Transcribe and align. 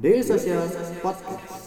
Daily 0.00 0.22
Social 0.22 0.68
Podcast. 1.02 1.63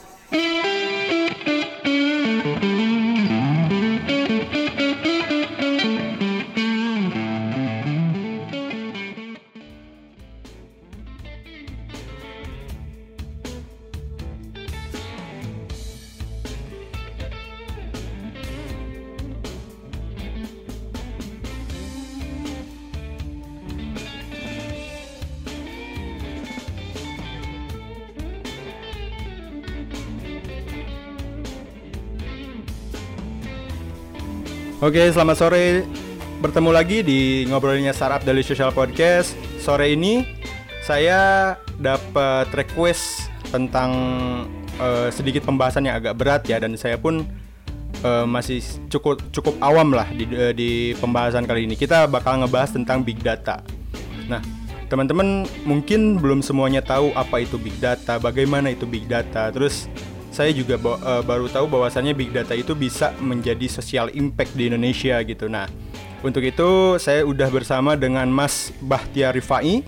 Oke, 34.87 35.03
selamat 35.11 35.35
sore. 35.35 35.83
Bertemu 36.39 36.71
lagi 36.71 37.03
di 37.03 37.43
ngobrolinnya 37.51 37.91
Startup 37.91 38.23
dari 38.23 38.39
Social 38.39 38.71
Podcast. 38.71 39.35
Sore 39.59 39.91
ini 39.91 40.23
saya 40.79 41.51
dapat 41.75 42.47
request 42.55 43.27
tentang 43.51 43.91
eh, 44.79 45.11
sedikit 45.11 45.43
pembahasan 45.43 45.91
yang 45.91 45.99
agak 45.99 46.15
berat 46.15 46.47
ya 46.47 46.63
dan 46.63 46.79
saya 46.79 46.95
pun 46.95 47.27
eh, 47.99 48.23
masih 48.31 48.63
cukup 48.87 49.19
cukup 49.35 49.59
awam 49.59 49.91
lah 49.91 50.07
di 50.07 50.23
eh, 50.23 50.55
di 50.55 50.95
pembahasan 51.03 51.43
kali 51.43 51.67
ini. 51.67 51.75
Kita 51.75 52.07
bakal 52.07 52.47
ngebahas 52.47 52.71
tentang 52.71 53.03
big 53.03 53.19
data. 53.19 53.59
Nah, 54.31 54.39
teman-teman 54.87 55.43
mungkin 55.67 56.15
belum 56.15 56.39
semuanya 56.39 56.79
tahu 56.79 57.11
apa 57.11 57.43
itu 57.43 57.59
big 57.59 57.75
data, 57.83 58.23
bagaimana 58.23 58.71
itu 58.71 58.87
big 58.87 59.03
data. 59.11 59.51
Terus 59.51 59.91
saya 60.37 60.53
juga 60.53 60.77
ba- 60.77 61.01
eh, 61.01 61.23
baru 61.25 61.49
tahu 61.49 61.65
bahwasannya 61.65 62.13
big 62.13 62.29
data 62.29 62.53
itu 62.53 62.77
bisa 62.77 63.09
menjadi 63.17 63.65
social 63.65 64.13
impact 64.13 64.53
di 64.53 64.69
Indonesia 64.69 65.17
gitu. 65.25 65.49
Nah, 65.49 65.65
untuk 66.21 66.45
itu 66.45 67.01
saya 67.01 67.25
udah 67.25 67.49
bersama 67.49 67.97
dengan 67.97 68.29
Mas 68.29 68.69
Bahtiar 68.77 69.33
Rifai. 69.33 69.81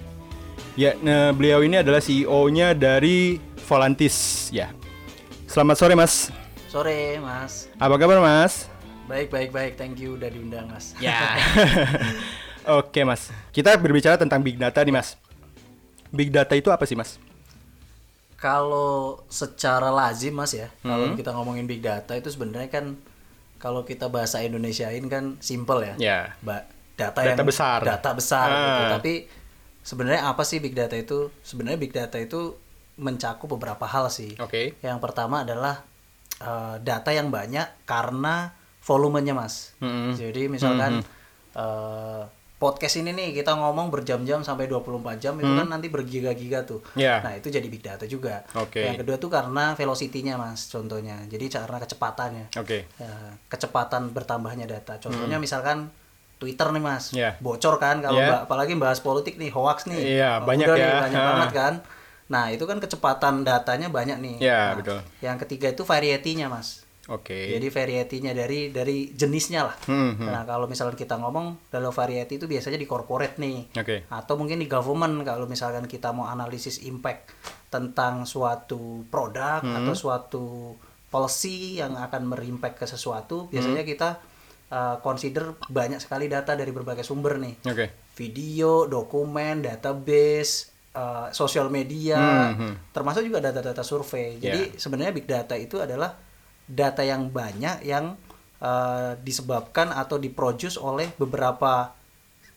Ya, 0.74 0.98
nah, 1.06 1.30
beliau 1.38 1.62
ini 1.62 1.78
adalah 1.78 2.02
CEO-nya 2.02 2.74
dari 2.74 3.38
Volantis 3.70 4.50
ya. 4.50 4.74
Selamat 5.46 5.78
sore 5.78 5.94
Mas. 5.94 6.34
Sore, 6.66 7.22
Mas. 7.22 7.70
Apa 7.78 8.02
kabar 8.02 8.18
Mas? 8.18 8.66
Baik, 9.06 9.30
baik, 9.30 9.50
baik. 9.54 9.74
Thank 9.78 10.02
you 10.02 10.18
udah 10.18 10.30
diundang, 10.34 10.66
Mas. 10.70 10.98
Ya. 10.98 11.38
Oke 12.82 13.02
Mas, 13.02 13.34
kita 13.50 13.74
berbicara 13.78 14.18
tentang 14.18 14.42
big 14.42 14.58
data 14.58 14.82
nih 14.82 14.94
Mas. 14.94 15.18
Big 16.10 16.30
data 16.30 16.54
itu 16.54 16.70
apa 16.70 16.86
sih 16.86 16.94
Mas? 16.98 17.18
Kalau 18.40 19.20
secara 19.28 19.92
lazim, 19.92 20.32
Mas 20.32 20.52
ya, 20.52 20.72
Hmm. 20.80 20.90
kalau 20.90 21.06
kita 21.14 21.32
ngomongin 21.32 21.66
big 21.66 21.80
data 21.80 22.16
itu 22.16 22.28
sebenarnya 22.28 22.72
kan 22.72 22.96
kalau 23.56 23.84
kita 23.84 24.08
bahasa 24.08 24.40
Indonesiain 24.40 25.04
kan 25.06 25.36
simple 25.40 25.84
ya. 25.84 25.94
Ya. 25.98 26.20
Ba- 26.40 26.64
data, 26.96 27.20
Data 27.20 27.36
yang 27.36 27.44
besar. 27.46 27.80
Data 27.84 28.10
besar 28.12 28.48
gitu. 28.48 28.82
Ah. 28.82 28.92
Tapi 28.96 29.14
sebenarnya 29.82 30.24
apa 30.26 30.44
sih 30.44 30.60
big 30.60 30.72
data 30.72 30.96
itu? 30.96 31.28
Sebenarnya 31.42 31.76
big 31.78 31.92
data 31.92 32.16
itu 32.16 32.56
mencakup 32.96 33.48
beberapa 33.50 33.84
hal 33.84 34.08
sih. 34.08 34.36
Oke. 34.38 34.76
Yang 34.80 35.00
pertama 35.00 35.44
adalah 35.44 35.84
eh, 36.40 36.76
data 36.80 37.12
yang 37.12 37.28
banyak 37.28 37.84
karena 37.84 38.56
volumenya, 38.80 39.36
Mas. 39.36 39.76
Mm-mm. 39.80 40.16
Jadi 40.16 40.48
misalkan 40.48 41.04
eh, 41.54 42.24
podcast 42.60 43.00
ini 43.00 43.16
nih 43.16 43.32
kita 43.34 43.56
ngomong 43.56 43.88
berjam-jam 43.88 44.44
sampai 44.44 44.68
24 44.68 44.92
jam 45.16 45.34
itu 45.40 45.48
kan 45.48 45.64
nanti 45.66 45.88
bergiga-giga 45.88 46.68
tuh. 46.68 46.84
Ya. 46.94 47.24
Nah, 47.24 47.34
itu 47.34 47.48
jadi 47.48 47.64
big 47.66 47.80
data 47.80 48.04
juga. 48.04 48.44
Oke. 48.54 48.84
Yang 48.84 49.02
kedua 49.02 49.16
tuh 49.16 49.32
karena 49.32 49.74
velocity-nya, 49.74 50.36
Mas, 50.36 50.68
contohnya. 50.68 51.24
Jadi 51.26 51.48
karena 51.48 51.80
kecepatannya. 51.80 52.46
Oke. 52.60 52.84
Ya, 53.00 53.14
kecepatan 53.48 54.12
bertambahnya 54.12 54.68
data. 54.68 55.00
Contohnya 55.00 55.40
misalkan 55.40 55.88
Twitter 56.36 56.68
nih, 56.70 56.84
Mas. 56.84 57.16
Ya. 57.16 57.40
Bocor 57.40 57.80
kan 57.80 58.00
kalau 58.00 58.20
mbak- 58.20 58.44
apalagi 58.46 58.76
bahas 58.76 59.00
politik 59.00 59.40
nih, 59.40 59.50
hoax 59.50 59.88
nih. 59.88 60.20
Iya, 60.20 60.44
Oh, 60.44 60.46
banyak 60.46 60.68
ya. 60.68 60.76
nih, 60.76 60.92
banyak 61.08 61.20
banget 61.24 61.52
kan. 61.56 61.74
Nah, 62.30 62.46
itu 62.52 62.64
kan 62.64 62.78
kecepatan 62.78 63.42
datanya 63.42 63.88
banyak 63.88 64.20
nih. 64.20 64.36
Ya, 64.38 64.76
Nah, 64.76 64.84
betul. 64.84 65.00
Yang 65.24 65.48
ketiga 65.48 65.68
itu 65.72 65.82
variety-nya, 65.82 66.46
Mas. 66.46 66.84
Oke. 67.10 67.50
Jadi 67.50 67.68
variety-nya 67.68 68.32
dari 68.32 68.70
dari 68.70 69.10
jenisnya 69.12 69.66
lah. 69.66 69.76
Hmm, 69.90 70.14
hmm. 70.16 70.30
Nah, 70.30 70.46
kalau 70.46 70.70
misalnya 70.70 70.94
kita 70.94 71.18
ngomong 71.18 71.70
dalam 71.70 71.90
variety 71.90 72.38
itu 72.38 72.46
biasanya 72.46 72.78
di 72.78 72.86
corporate 72.86 73.42
nih. 73.42 73.74
Oke. 73.76 74.06
Atau 74.08 74.38
mungkin 74.38 74.62
di 74.62 74.70
government 74.70 75.26
kalau 75.26 75.50
misalkan 75.50 75.90
kita 75.90 76.14
mau 76.14 76.30
analisis 76.30 76.86
impact 76.86 77.34
tentang 77.70 78.24
suatu 78.24 79.06
produk 79.10 79.62
Hmm. 79.62 79.82
atau 79.82 79.94
suatu 79.94 80.46
policy 81.10 81.82
yang 81.82 81.98
akan 81.98 82.30
berimpact 82.30 82.82
ke 82.82 82.86
sesuatu, 82.86 83.50
biasanya 83.50 83.82
Hmm. 83.82 83.90
kita 83.90 84.10
uh, 84.70 85.02
consider 85.02 85.58
banyak 85.66 85.98
sekali 85.98 86.30
data 86.30 86.54
dari 86.54 86.70
berbagai 86.70 87.02
sumber 87.02 87.42
nih. 87.42 87.58
Oke. 87.66 88.14
Video, 88.14 88.86
dokumen, 88.86 89.66
database, 89.66 90.70
uh, 90.94 91.34
sosial 91.34 91.74
media, 91.74 92.54
Hmm, 92.54 92.54
hmm. 92.54 92.74
termasuk 92.94 93.26
juga 93.26 93.42
data-data 93.42 93.82
survei. 93.82 94.38
Jadi 94.38 94.78
sebenarnya 94.78 95.10
big 95.10 95.26
data 95.26 95.58
itu 95.58 95.82
adalah 95.82 96.14
data 96.70 97.02
yang 97.02 97.34
banyak 97.34 97.82
yang 97.82 98.14
uh, 98.62 99.18
disebabkan 99.20 99.90
atau 99.90 100.22
diproduce 100.22 100.78
oleh 100.78 101.10
beberapa 101.18 101.90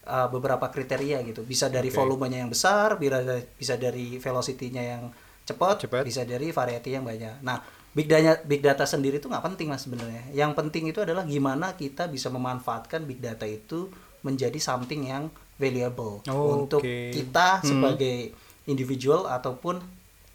uh, 0.04 0.28
beberapa 0.28 0.68
kriteria 0.68 1.24
gitu. 1.24 1.42
Bisa 1.42 1.72
dari 1.72 1.88
Oke. 1.88 1.96
volumenya 1.96 2.44
yang 2.44 2.52
besar, 2.52 3.00
bisa 3.00 3.24
dari, 3.24 3.42
bisa 3.56 3.74
dari 3.80 4.20
velocity-nya 4.20 4.82
yang 4.84 5.02
cepat, 5.42 5.88
Cepat. 5.88 6.02
bisa 6.04 6.22
dari 6.22 6.52
variety 6.52 6.92
yang 6.92 7.02
banyak. 7.02 7.40
Nah, 7.40 7.58
big 7.92 8.06
data 8.06 8.38
big 8.44 8.60
data 8.60 8.84
sendiri 8.84 9.16
itu 9.16 9.26
nggak 9.26 9.42
penting 9.48 9.72
mas 9.72 9.82
sebenarnya. 9.82 10.28
Yang 10.30 10.52
penting 10.60 10.92
itu 10.92 11.00
adalah 11.00 11.24
gimana 11.24 11.72
kita 11.72 12.06
bisa 12.06 12.28
memanfaatkan 12.28 13.02
big 13.02 13.18
data 13.18 13.48
itu 13.48 13.88
menjadi 14.22 14.54
something 14.60 15.08
yang 15.08 15.32
valuable 15.58 16.22
Oh, 16.30 16.62
untuk 16.62 16.78
oke. 16.78 17.10
kita 17.10 17.58
Hmm. 17.58 17.66
sebagai 17.66 18.30
individual 18.66 19.26
ataupun 19.26 19.82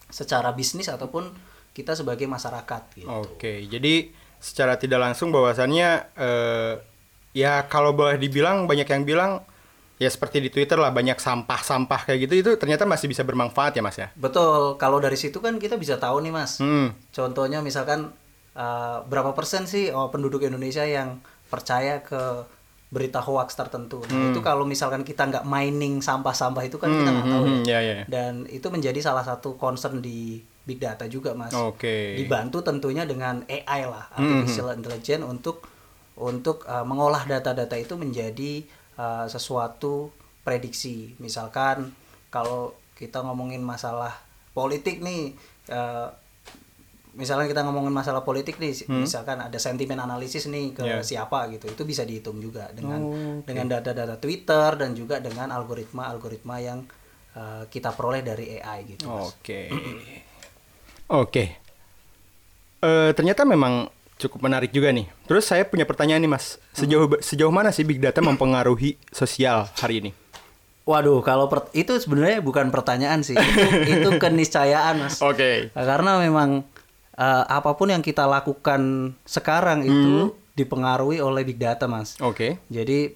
secara 0.07 0.51
bisnis 0.51 0.87
ataupun 0.87 1.31
kita 1.77 1.93
sebagai 1.93 2.25
masyarakat 2.25 2.81
gitu. 2.97 3.05
Oke. 3.05 3.61
Jadi 3.69 4.09
secara 4.41 4.81
tidak 4.81 4.97
langsung 4.97 5.29
bahwasannya 5.29 5.89
eh, 6.17 6.73
ya 7.37 7.69
kalau 7.69 7.93
boleh 7.93 8.17
dibilang 8.17 8.65
banyak 8.65 8.89
yang 8.89 9.05
bilang 9.05 9.31
ya 9.97 10.09
seperti 10.09 10.41
di 10.41 10.49
Twitter 10.49 10.77
lah 10.77 10.89
banyak 10.89 11.17
sampah-sampah 11.17 12.05
kayak 12.09 12.29
gitu 12.29 12.33
itu 12.37 12.51
ternyata 12.57 12.85
masih 12.85 13.09
bisa 13.09 13.21
bermanfaat 13.21 13.77
ya 13.77 13.81
Mas 13.85 13.97
ya. 13.97 14.09
Betul, 14.17 14.77
kalau 14.81 14.97
dari 14.97 15.17
situ 15.17 15.37
kan 15.37 15.57
kita 15.57 15.77
bisa 15.77 15.97
tahu 16.01 16.21
nih 16.21 16.33
mas. 16.33 16.57
Hmm. 16.61 16.93
Contohnya 17.09 17.61
misalkan 17.65 18.13
uh, 18.53 18.97
berapa 19.05 19.33
persen 19.33 19.65
sih 19.65 19.89
oh, 19.89 20.09
penduduk 20.13 20.45
Indonesia 20.45 20.85
yang 20.85 21.21
percaya 21.49 22.01
ke 22.05 22.45
berita 22.87 23.19
hoax 23.19 23.51
tertentu. 23.59 23.99
Nah, 24.07 24.31
itu 24.31 24.39
kalau 24.39 24.63
misalkan 24.63 25.03
kita 25.03 25.27
nggak 25.27 25.43
mining 25.43 25.99
sampah-sampah 25.99 26.63
itu 26.63 26.79
kan 26.79 26.87
kita 26.87 27.09
Hmm, 27.11 27.15
nggak 27.19 27.27
tahu 27.35 27.43
hmm, 27.43 27.63
ya. 27.67 27.79
ya, 27.83 27.93
ya. 27.99 28.05
Dan 28.07 28.47
itu 28.47 28.63
menjadi 28.71 28.99
salah 29.03 29.27
satu 29.27 29.59
concern 29.59 29.99
di 29.99 30.39
big 30.67 30.77
data 30.77 31.07
juga 31.07 31.31
mas. 31.31 31.55
Oke. 31.55 32.13
Dibantu 32.13 32.59
tentunya 32.59 33.03
dengan 33.03 33.41
AI 33.47 33.87
lah, 33.87 34.11
Hmm, 34.13 34.43
artificial 34.43 34.75
intelligence 34.75 35.23
untuk 35.23 35.63
untuk 36.13 36.65
uh, 36.65 36.83
mengolah 36.83 37.23
data-data 37.23 37.73
itu 37.73 37.95
menjadi 37.95 38.67
uh, 38.95 39.25
sesuatu 39.25 40.11
prediksi. 40.41 41.15
Misalkan 41.17 41.95
kalau 42.27 42.75
kita 42.93 43.21
ngomongin 43.21 43.61
masalah 43.61 44.11
politik 44.51 44.99
nih, 44.99 45.37
uh, 45.69 46.09
misalnya 47.13 47.45
kita 47.45 47.61
ngomongin 47.61 47.89
masalah 47.91 48.21
politik 48.21 48.57
nih, 48.57 48.73
misalkan 48.91 49.37
ada 49.37 49.57
sentimen 49.57 49.97
analisis 49.97 50.45
nih 50.45 50.69
ke 50.71 50.81
Hmm. 50.81 50.89
Yeah. 50.91 51.01
siapa 51.01 51.47
gitu, 51.49 51.65
itu 51.67 51.83
bisa 51.83 52.01
dihitung 52.01 52.37
juga 52.37 52.69
dengan 52.71 52.99
Oh, 52.99 53.13
oke. 53.39 53.45
dengan 53.45 53.69
data-data 53.71 54.17
Twitter 54.17 54.69
dan 54.75 54.91
juga 54.91 55.17
dengan 55.17 55.49
algoritma-algoritma 55.51 56.55
yang 56.59 56.81
uh, 57.33 57.63
kita 57.67 57.93
peroleh 57.93 58.21
dari 58.21 58.57
AI 58.57 58.79
gitu. 58.87 59.05
Oke. 59.07 59.69
Oke. 61.07 61.55
Eh, 62.77 63.11
ternyata 63.11 63.41
memang 63.41 63.89
cukup 64.17 64.43
menarik 64.43 64.69
juga 64.69 64.89
nih. 64.89 65.05
Terus 65.25 65.45
saya 65.45 65.63
punya 65.63 65.85
pertanyaan 65.85 66.19
nih 66.19 66.31
Mas. 66.31 66.57
Sejauh 66.73 67.07
sejauh 67.19 67.49
mana 67.49 67.69
sih 67.69 67.81
big 67.81 67.97
data 67.97 68.19
mempengaruhi 68.19 68.97
sosial 69.09 69.69
hari 69.77 70.01
ini? 70.01 70.11
Waduh, 70.83 71.19
kalau 71.19 71.51
per- 71.51 71.67
itu 71.71 71.91
sebenarnya 71.97 72.39
bukan 72.39 72.71
pertanyaan 72.71 73.19
sih, 73.19 73.35
itu, 73.35 73.59
itu 73.99 74.09
keniscayaan 74.15 75.03
mas. 75.03 75.19
Oke. 75.19 75.67
Karena 75.75 76.15
memang 76.15 76.63
uh, 77.13 77.43
apa 77.43 77.75
pun 77.75 77.91
yang 77.91 77.99
kita 77.99 78.23
lakukan 78.23 79.11
sekarang 79.27 79.83
itu 79.83 80.31
dipengaruhi 80.55 81.19
oleh 81.19 81.43
big 81.43 81.59
data 81.59 81.91
mas. 81.91 82.15
Oke. 82.17 82.55
Jadi 82.71 83.11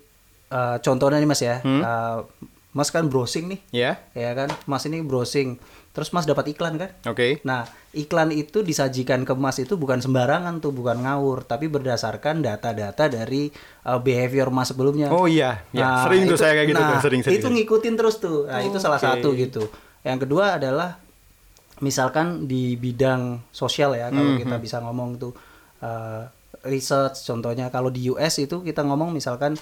uh, 0.52 0.84
contohnya 0.84 1.16
nih 1.18 1.30
mas 1.32 1.40
ya, 1.40 1.64
uh, 1.64 2.28
mas 2.76 2.92
kan 2.92 3.08
browsing 3.08 3.48
nih, 3.48 3.60
Ya. 3.72 4.04
ya 4.12 4.36
kan, 4.36 4.52
mas 4.68 4.84
ini 4.84 5.00
browsing, 5.00 5.56
terus 5.92 6.16
mas 6.16 6.24
dapat 6.24 6.56
iklan 6.56 6.80
kan? 6.80 6.90
Oke. 7.08 7.44
Nah, 7.44 7.68
iklan 7.92 8.32
itu 8.32 8.64
disajikan 8.64 9.28
ke 9.28 9.36
Mas 9.36 9.60
itu 9.60 9.76
bukan 9.76 10.00
sembarangan 10.00 10.64
tuh, 10.64 10.72
bukan 10.72 11.04
ngawur, 11.04 11.44
tapi 11.44 11.68
berdasarkan 11.68 12.40
data-data 12.40 13.12
dari 13.12 13.52
uh, 13.84 14.00
behavior 14.00 14.48
Mas 14.56 14.72
sebelumnya. 14.72 15.12
Oh 15.12 15.28
iya, 15.28 15.68
ya, 15.76 15.84
Nah, 15.84 16.04
sering 16.08 16.24
tuh 16.24 16.36
itu- 16.36 16.40
saya 16.40 16.54
kayak 16.56 16.70
gitu 16.72 16.82
nah, 16.82 16.90
tuh, 16.96 17.00
sering 17.04 17.22
sering. 17.28 17.36
Itu 17.44 17.48
ngikutin 17.52 17.94
terus 18.00 18.16
tuh. 18.24 18.48
Nah, 18.48 18.64
itu 18.64 18.80
salah 18.80 19.04
satu 19.04 19.36
gitu. 19.36 19.68
Yang 20.08 20.28
kedua 20.28 20.56
adalah 20.56 20.96
misalkan 21.82 22.46
di 22.46 22.78
bidang 22.78 23.42
sosial 23.50 23.98
ya 23.98 24.14
kalau 24.14 24.38
kita 24.38 24.56
bisa 24.62 24.78
ngomong 24.86 25.18
tuh 25.18 25.34
uh, 25.82 26.30
research 26.62 27.26
contohnya 27.26 27.74
kalau 27.74 27.90
di 27.90 28.06
US 28.14 28.38
itu 28.38 28.62
kita 28.62 28.86
ngomong 28.86 29.10
misalkan 29.10 29.58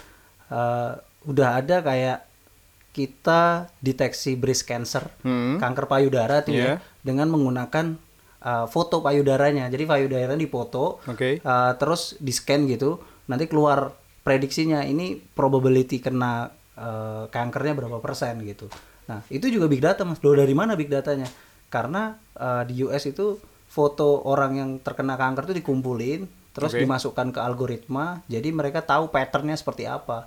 uh, 0.52 1.00
udah 1.26 1.64
ada 1.64 1.80
kayak 1.80 2.29
kita 2.90 3.70
deteksi 3.80 4.34
breast 4.34 4.66
cancer 4.66 5.08
Hmm. 5.22 5.58
kanker 5.58 5.86
payudara 5.86 6.42
tuh 6.42 6.54
Iya. 6.54 6.66
ya 6.66 6.74
dengan 7.00 7.30
menggunakan 7.30 7.96
uh, 8.40 8.66
foto 8.66 9.00
payudaranya 9.00 9.68
jadi 9.68 9.84
payudaranya 9.86 10.36
dipoto 10.36 11.00
Oke. 11.06 11.40
uh, 11.40 11.72
terus 11.76 12.18
di 12.18 12.30
scan 12.30 12.66
gitu 12.66 12.98
nanti 13.26 13.46
keluar 13.46 13.94
prediksinya 14.20 14.84
ini 14.84 15.16
probability 15.16 15.98
kena 15.98 16.50
uh, 16.76 17.30
kankernya 17.30 17.74
berapa 17.74 17.98
persen 18.00 18.42
gitu 18.44 18.68
nah 19.06 19.22
itu 19.28 19.48
juga 19.48 19.66
big 19.66 19.82
data 19.82 20.02
mas 20.04 20.20
Loh, 20.20 20.34
dari 20.34 20.54
mana 20.54 20.74
big 20.74 20.90
datanya 20.90 21.26
karena 21.70 22.14
uh, 22.36 22.62
di 22.64 22.82
US 22.84 23.06
itu 23.06 23.38
foto 23.66 24.26
orang 24.26 24.52
yang 24.56 24.70
terkena 24.80 25.14
kanker 25.14 25.46
itu 25.46 25.62
dikumpulin 25.62 26.26
terus 26.50 26.74
Oke. 26.74 26.82
dimasukkan 26.82 27.30
ke 27.30 27.40
algoritma 27.40 28.26
jadi 28.26 28.50
mereka 28.50 28.82
tahu 28.82 29.10
patternnya 29.10 29.54
seperti 29.54 29.86
apa 29.86 30.26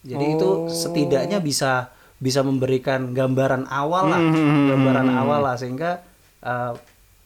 jadi 0.00 0.34
itu 0.34 0.66
setidaknya 0.66 1.38
bisa 1.38 1.92
bisa 2.20 2.44
memberikan 2.44 3.10
gambaran 3.10 3.64
awal 3.66 4.04
lah. 4.06 4.20
Gambaran 4.70 5.08
awal 5.10 5.40
lah 5.42 5.56
sehingga 5.56 6.04
uh, 6.40 6.76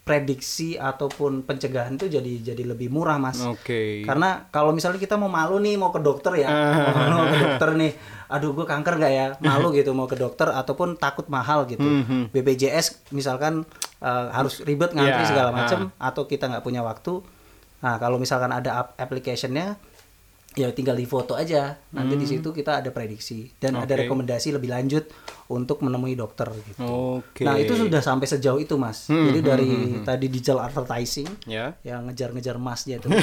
prediksi 0.04 0.76
ataupun 0.76 1.48
pencegahan 1.48 1.96
itu 1.96 2.12
jadi 2.12 2.52
jadi 2.52 2.62
lebih 2.62 2.92
murah 2.92 3.16
mas. 3.16 3.40
Oke. 3.40 4.04
karena 4.04 4.46
kalau 4.52 4.70
misalnya 4.70 5.00
kita 5.00 5.16
mau 5.16 5.32
malu 5.32 5.56
nih 5.58 5.80
mau 5.80 5.88
ke 5.88 5.98
dokter 5.98 6.44
ya, 6.44 6.48
mau 7.10 7.24
ke 7.24 7.36
dokter 7.40 7.68
nih, 7.72 7.92
aduh 8.28 8.52
gue 8.52 8.68
kanker 8.68 9.00
gak 9.00 9.12
ya, 9.12 9.26
malu 9.40 9.72
gitu 9.72 9.96
mau 9.96 10.04
ke 10.04 10.14
dokter 10.14 10.52
ataupun 10.52 11.00
takut 11.00 11.24
mahal 11.26 11.64
gitu. 11.64 11.80
BPJS 12.28 13.10
misalkan 13.10 13.64
eh, 13.98 14.26
harus 14.28 14.60
ribet 14.60 14.92
ngantri 14.92 15.24
Ya, 15.24 15.26
segala 15.26 15.50
macam 15.50 15.88
atau 15.96 16.28
kita 16.28 16.52
nggak 16.52 16.60
punya 16.62 16.84
waktu. 16.84 17.24
Nah 17.80 17.96
kalau 17.96 18.20
misalkan 18.20 18.52
ada 18.52 18.84
ap- 18.84 18.94
application-nya, 19.00 19.80
ya 20.54 20.70
tinggal 20.70 20.94
di 20.94 21.04
foto 21.04 21.34
aja. 21.34 21.74
Nanti 21.90 22.14
di 22.14 22.24
situ 22.24 22.48
kita 22.48 22.78
ada 22.78 22.88
prediksi 22.88 23.50
dan 23.54 23.74
ada 23.76 23.90
Oke. 23.90 24.02
rekomendasi 24.02 24.50
lebih 24.50 24.66
lanjut 24.68 25.06
untuk 25.46 25.78
menemui 25.78 26.14
dokter 26.14 26.48
gitu. 26.50 26.78
Oke. 27.20 27.42
Nah 27.42 27.54
itu 27.54 27.76
sudah 27.76 28.00
sampai 28.00 28.24
sejauh 28.24 28.56
itu 28.56 28.74
mas. 28.74 29.06
Jadi 29.06 29.40
dari 29.40 29.70
tadi 30.00 30.26
digital 30.26 30.62
advertising 30.62 31.26
Ya. 31.44 31.76
yang 31.82 32.06
ngejar-ngejar 32.06 32.56
masnya 32.56 32.96
terus. 32.96 33.20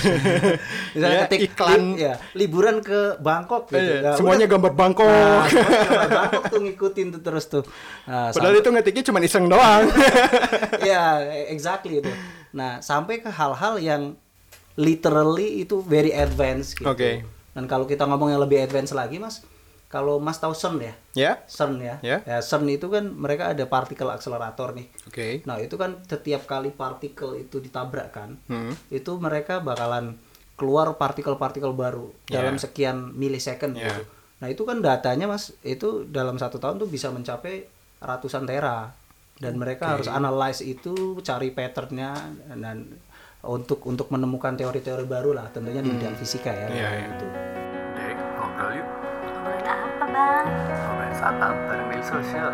Misalnya 0.93 1.17
Ya, 1.17 1.23
ketik 1.25 1.49
iklan. 1.49 1.95
li- 1.95 2.03
ya, 2.03 2.13
liburan 2.33 2.79
ke 2.79 3.17
Bangkok 3.17 3.67
gitu. 3.67 3.79
Eh, 3.81 3.99
Nah, 4.01 4.13
semuanya 4.13 4.45
udah- 4.45 4.53
gambar 4.53 4.71
Bangkok. 4.73 5.07
Nah, 5.07 5.47
semuanya 5.47 5.85
gambar 5.87 6.09
Bangkok 6.11 6.43
tuh 6.47 6.59
ngikutin 6.61 7.07
tuh 7.11 7.21
terus 7.21 7.45
tuh. 7.47 7.63
Nah, 8.05 8.29
Padahal 8.29 8.55
itu 8.55 8.69
ngetiknya 8.69 9.03
cuma 9.03 9.19
iseng 9.19 9.45
doang. 9.47 9.87
ya 10.83 11.19
exactly 11.47 11.99
itu. 11.99 12.11
Nah, 12.51 12.79
sampai 12.79 13.19
ke 13.19 13.29
hal-hal 13.29 13.79
yang 13.79 14.01
literally 14.75 15.63
itu 15.63 15.79
very 15.81 16.11
advanced 16.11 16.77
gitu. 16.77 16.87
Oke. 16.87 17.23
Dan 17.51 17.67
kalau 17.67 17.83
kita 17.83 18.07
ngomong 18.07 18.31
yang 18.31 18.39
lebih 18.39 18.63
advance 18.63 18.95
lagi, 18.95 19.19
Mas, 19.19 19.43
kalau 19.91 20.23
Mas 20.23 20.39
tahu 20.39 20.55
CERN 20.55 20.79
ya? 20.79 20.93
ya. 21.11 21.31
CERN 21.45 21.83
ya. 21.83 21.95
Ya. 21.99 22.17
CERN 22.39 22.71
itu 22.71 22.87
kan 22.87 23.11
mereka 23.11 23.51
ada 23.51 23.67
partikel 23.67 24.07
accelerator 24.07 24.71
nih. 24.71 24.87
Oke. 25.03 25.43
Nah, 25.43 25.59
itu 25.59 25.75
kan 25.75 25.99
setiap 26.07 26.47
kali 26.47 26.71
partikel 26.71 27.35
itu 27.35 27.59
ditabrakkan, 27.59 28.39
Hmm. 28.47 28.71
itu 28.87 29.11
mereka 29.19 29.59
bakalan 29.59 30.15
keluar 30.55 30.95
partikel-partikel 30.95 31.73
baru 31.75 32.13
Ya. 32.31 32.39
dalam 32.39 32.55
sekian 32.55 33.11
milisecond 33.17 33.75
Ya. 33.75 33.91
gitu. 33.91 34.03
Nah, 34.39 34.47
itu 34.47 34.63
kan 34.63 34.79
datanya 34.79 35.27
Mas, 35.27 35.51
itu 35.61 36.07
dalam 36.07 36.39
satu 36.39 36.55
tahun 36.57 36.79
tuh 36.79 36.87
bisa 36.87 37.11
mencapai 37.11 37.67
ratusan 37.99 38.47
tera. 38.47 38.95
Dan 39.41 39.57
mereka 39.57 39.97
harus 39.97 40.05
analyze 40.05 40.61
itu, 40.61 41.17
cari 41.19 41.49
patternnya 41.49 42.13
dan 42.53 42.85
untuk 43.41 43.81
untuk 43.89 44.13
menemukan 44.13 44.53
teori-teori 44.53 45.05
baru 45.09 45.33
lah, 45.33 45.49
tentunya 45.49 45.81
di 45.81 45.89
bidang 45.89 46.13
fisika 46.13 46.53
ya. 46.53 46.67
Iya, 46.69 46.89
iya. 46.93 47.07
gitu. 47.09 47.25
Dek, 47.97 48.17
ngobrol 48.37 48.71
yuk. 48.77 48.87
Ngobrolin 49.25 49.65
apa 49.65 50.05
bang? 50.05 50.45
Ngobrolin 50.69 51.13
startup 51.17 51.55
bareng 51.65 51.87
media 51.89 52.05
sosial. 52.05 52.51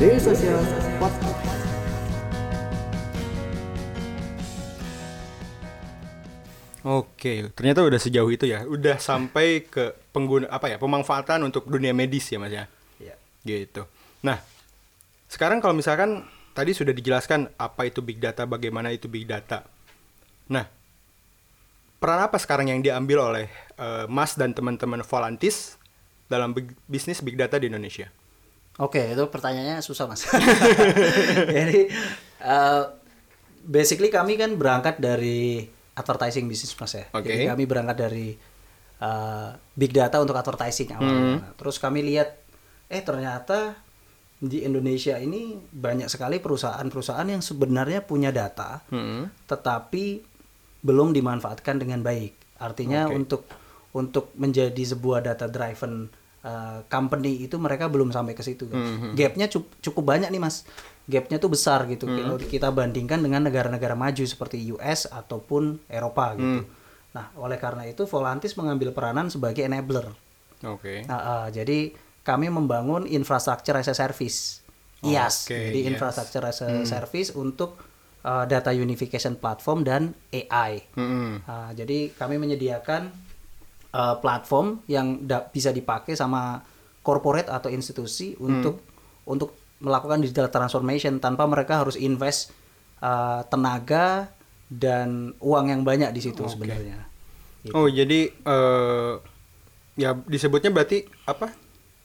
Daily 0.00 0.16
Social 0.16 0.56
Podcast. 0.96 1.64
Oke, 6.80 7.52
ternyata 7.52 7.84
udah 7.84 8.00
sejauh 8.00 8.32
itu 8.32 8.48
ya. 8.48 8.64
Udah 8.64 8.96
sampai 8.96 9.68
ke 9.68 9.92
pengguna 10.16 10.48
apa 10.48 10.72
ya? 10.72 10.80
Pemanfaatan 10.80 11.44
untuk 11.44 11.68
dunia 11.68 11.92
medis 11.92 12.24
ya, 12.32 12.40
Mas 12.40 12.56
ya. 12.56 12.64
Iya. 12.96 13.20
Gitu. 13.44 13.84
Nah, 14.20 14.38
sekarang 15.30 15.62
kalau 15.62 15.72
misalkan 15.72 16.24
tadi 16.52 16.74
sudah 16.76 16.92
dijelaskan 16.92 17.54
apa 17.56 17.88
itu 17.88 18.04
big 18.04 18.20
data, 18.20 18.44
bagaimana 18.44 18.92
itu 18.92 19.06
big 19.06 19.24
data. 19.24 19.64
Nah, 20.50 20.66
peran 22.00 22.20
apa 22.26 22.36
sekarang 22.40 22.68
yang 22.72 22.80
diambil 22.82 23.32
oleh 23.32 23.46
eh, 23.78 24.04
Mas 24.10 24.34
dan 24.34 24.52
teman-teman 24.52 25.00
Volantis 25.06 25.76
dalam 26.26 26.52
big- 26.54 26.76
bisnis 26.86 27.20
big 27.20 27.36
data 27.36 27.56
di 27.56 27.70
Indonesia? 27.70 28.08
Oke, 28.80 29.12
itu 29.12 29.24
pertanyaannya 29.28 29.84
susah 29.84 30.08
mas. 30.08 30.24
Jadi 31.56 31.92
eh, 32.40 32.82
basically 33.60 34.08
kami 34.08 34.40
kan 34.40 34.56
berangkat 34.56 34.96
dari 34.96 35.68
advertising 35.92 36.48
bisnis 36.48 36.72
mas 36.80 36.96
ya. 36.96 37.04
Oke. 37.12 37.28
Jadi 37.28 37.44
kami 37.44 37.68
berangkat 37.68 37.96
dari 38.08 38.32
eh, 39.00 39.48
big 39.76 39.92
data 39.92 40.16
untuk 40.22 40.38
advertising 40.38 40.96
awalnya. 40.96 41.44
Nah, 41.44 41.52
Terus 41.60 41.76
kami 41.76 42.00
lihat, 42.00 42.40
eh 42.88 43.02
ternyata 43.04 43.76
di 44.40 44.64
Indonesia 44.64 45.14
ini 45.14 45.52
banyak 45.60 46.08
sekali 46.08 46.40
perusahaan-perusahaan 46.40 47.28
yang 47.28 47.44
sebenarnya 47.44 48.00
punya 48.00 48.32
data, 48.32 48.80
Hmm. 48.88 49.28
tetapi 49.44 50.24
belum 50.80 51.12
dimanfaatkan 51.12 51.76
dengan 51.76 52.00
baik. 52.00 52.56
Artinya 52.56 53.04
Oke. 53.06 53.14
untuk 53.14 53.42
untuk 53.90 54.32
menjadi 54.34 54.78
sebuah 54.78 55.20
data 55.20 55.44
driven 55.44 56.08
uh, 56.40 56.80
company 56.86 57.42
itu 57.42 57.58
mereka 57.58 57.90
belum 57.90 58.08
sampai 58.08 58.32
ke 58.32 58.40
situ. 58.40 58.64
kan. 58.64 58.78
Mhm. 58.78 59.08
Gapnya 59.12 59.46
cu- 59.46 59.68
cukup 59.82 60.08
banyak 60.08 60.30
nih 60.30 60.40
mas. 60.40 60.64
Gapnya 61.04 61.36
tuh 61.36 61.50
besar 61.50 61.84
gitu. 61.84 62.06
Mhm. 62.06 62.16
Kalau 62.16 62.36
kita 62.38 62.68
bandingkan 62.70 63.18
dengan 63.18 63.42
negara-negara 63.42 63.92
maju 63.92 64.22
seperti 64.22 64.62
US 64.70 65.04
ataupun 65.04 65.84
Eropa 65.84 66.32
gitu. 66.32 66.62
Mhm. 66.62 66.78
Nah 67.10 67.34
oleh 67.36 67.58
karena 67.58 67.84
itu 67.84 68.06
Volantis 68.06 68.54
mengambil 68.54 68.94
peranan 68.94 69.26
sebagai 69.26 69.66
enabler. 69.66 70.06
Oke. 70.62 71.02
Nah, 71.04 71.18
uh, 71.18 71.46
jadi 71.50 71.90
kami 72.30 72.46
membangun 72.46 73.10
infrastructure 73.10 73.74
as 73.74 73.90
a 73.90 73.96
service. 73.98 74.62
IaaS. 75.02 75.50
Oke, 75.50 75.58
jadi 75.58 75.78
IaaS. 75.82 75.90
infrastructure 75.90 76.44
as 76.46 76.58
a 76.62 76.70
service 76.86 77.34
untuk 77.34 77.74
uh, 78.22 78.46
data 78.46 78.70
unification 78.70 79.34
platform 79.34 79.82
dan 79.82 80.14
AI. 80.30 80.86
Hmm. 80.94 81.42
Nah, 81.42 81.74
jadi 81.74 82.14
kami 82.14 82.38
menyediakan 82.38 83.10
uh, 83.90 84.14
platform 84.22 84.86
yang 84.86 85.26
da- 85.26 85.50
bisa 85.50 85.74
dipakai 85.74 86.14
sama 86.14 86.62
corporate 87.02 87.50
atau 87.50 87.72
institusi 87.72 88.36
untuk 88.38 88.84
untuk 89.26 89.56
melakukan 89.80 90.20
digital 90.20 90.52
transformation 90.52 91.16
tanpa 91.18 91.48
mereka 91.48 91.80
harus 91.80 91.96
invest 91.96 92.52
uh, 93.00 93.40
tenaga 93.48 94.28
dan 94.68 95.32
uang 95.40 95.72
yang 95.72 95.82
banyak 95.82 96.12
di 96.14 96.20
situ 96.22 96.44
Oke. 96.44 96.54
sebenarnya. 96.54 97.08
Gitu. 97.64 97.72
Oh, 97.74 97.88
jadi 97.88 98.30
eh 98.30 99.12
ya 99.98 100.16
disebutnya 100.16 100.70
berarti 100.72 101.04
apa? 101.28 101.52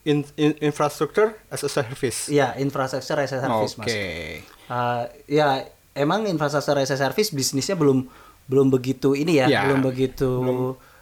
In, 0.06 0.22
in- 0.38 0.54
infrastructure 0.62 1.34
as 1.50 1.62
a 1.62 1.70
service. 1.70 2.30
Iya, 2.30 2.54
infrastructure 2.58 3.18
as 3.18 3.34
a 3.34 3.42
service, 3.42 3.74
Oke. 3.74 3.82
Mas. 3.82 3.96
Uh, 4.66 5.04
ya 5.26 5.66
emang 5.92 6.30
infrastruktur 6.30 6.78
as 6.78 6.90
a 6.90 6.98
service 7.00 7.30
bisnisnya 7.30 7.74
belum 7.74 8.06
belum 8.46 8.70
begitu 8.70 9.18
ini 9.18 9.42
ya, 9.42 9.50
Ya, 9.50 9.66
belum 9.66 9.82
begitu 9.82 10.30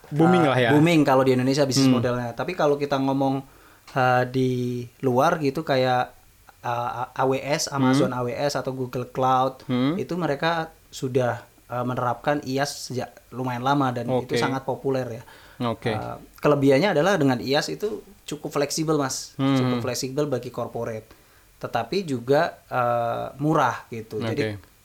booming 0.07 0.47
uh, 0.47 0.55
lah 0.55 0.57
ya. 0.57 0.69
Booming 0.71 1.03
kalau 1.03 1.21
di 1.21 1.35
Indonesia 1.35 1.67
bisnis 1.67 1.91
Hmm. 1.91 1.99
modelnya. 1.99 2.31
Tapi 2.31 2.55
kalau 2.55 2.79
kita 2.79 2.95
ngomong 2.95 3.43
uh, 3.91 4.23
di 4.23 4.83
luar 5.01 5.35
gitu 5.37 5.61
kayak 5.61 6.15
uh, 6.63 7.11
AWS, 7.11 7.75
Amazon 7.75 8.15
AWS 8.15 8.55
atau 8.55 8.71
Google 8.71 9.11
Cloud, 9.11 9.67
Hmm. 9.67 9.99
itu 9.99 10.15
mereka 10.15 10.71
sudah 10.87 11.43
uh, 11.67 11.83
menerapkan 11.83 12.39
IaaS 12.39 12.87
sejak 12.87 13.11
lumayan 13.29 13.67
lama 13.67 13.91
dan 13.91 14.07
Oke. 14.07 14.31
itu 14.31 14.39
sangat 14.39 14.63
populer 14.63 15.19
ya. 15.19 15.23
Oke. 15.67 15.91
Uh, 15.91 16.15
kelebihannya 16.39 16.95
adalah 16.95 17.19
dengan 17.19 17.43
IaaS 17.43 17.67
itu 17.67 17.99
cukup 18.33 18.49
fleksibel 18.51 18.95
mas, 18.95 19.37
Hmm. 19.37 19.53
cukup 19.55 19.79
fleksibel 19.81 20.25
bagi 20.25 20.49
corporate, 20.49 21.07
tetapi 21.57 22.03
juga 22.03 22.59
uh, 22.67 23.31
murah 23.37 23.85
gitu. 23.87 24.17
Oke. 24.17 24.29
Jadi 24.29 24.43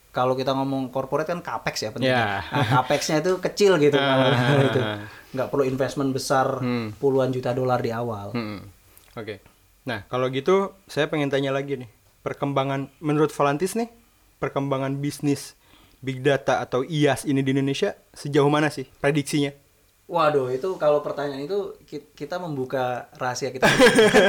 kalau 0.08 0.34
kita 0.34 0.50
ngomong 0.50 0.88
corporate 0.88 1.28
kan 1.28 1.40
capex 1.40 1.80
ya 1.80 1.90
pentingnya. 1.90 2.42
Ya. 2.42 2.42
Nah, 2.44 2.66
capexnya 2.74 3.16
itu 3.18 3.32
kecil 3.38 3.76
gitu 3.76 3.94
kalau 3.94 4.26
Ah. 4.34 4.60
itu, 4.68 4.80
nggak 5.30 5.48
perlu 5.48 5.64
investment 5.64 6.10
besar 6.10 6.58
Hmm. 6.58 6.92
puluhan 6.94 7.30
juta 7.30 7.50
dolar 7.50 7.78
di 7.78 7.90
awal. 7.90 8.32
Hmm. 8.32 8.60
Oke. 9.14 9.40
Nah, 9.84 10.04
kalau 10.06 10.28
gitu 10.28 10.76
saya 10.84 11.06
pengen 11.06 11.28
tanya 11.28 11.48
lagi 11.48 11.76
nih. 11.76 11.88
Perkembangan 12.20 12.92
menurut 12.98 13.30
Volantis 13.30 13.72
nih, 13.72 13.88
perkembangan 14.36 14.98
bisnis 14.98 15.54
big 15.98 16.20
data 16.20 16.60
atau 16.60 16.82
IaaS 16.82 17.24
ini 17.24 17.40
di 17.40 17.50
Indonesia 17.50 17.96
sejauh 18.12 18.46
mana 18.46 18.68
sih 18.68 18.86
prediksinya? 18.98 19.50
Waduh, 20.08 20.48
itu 20.48 20.80
kalau 20.80 21.04
pertanyaan 21.04 21.44
itu 21.44 21.76
ki- 21.84 22.16
kita 22.16 22.40
membuka 22.40 23.12
rahasia 23.20 23.52
kita. 23.52 23.68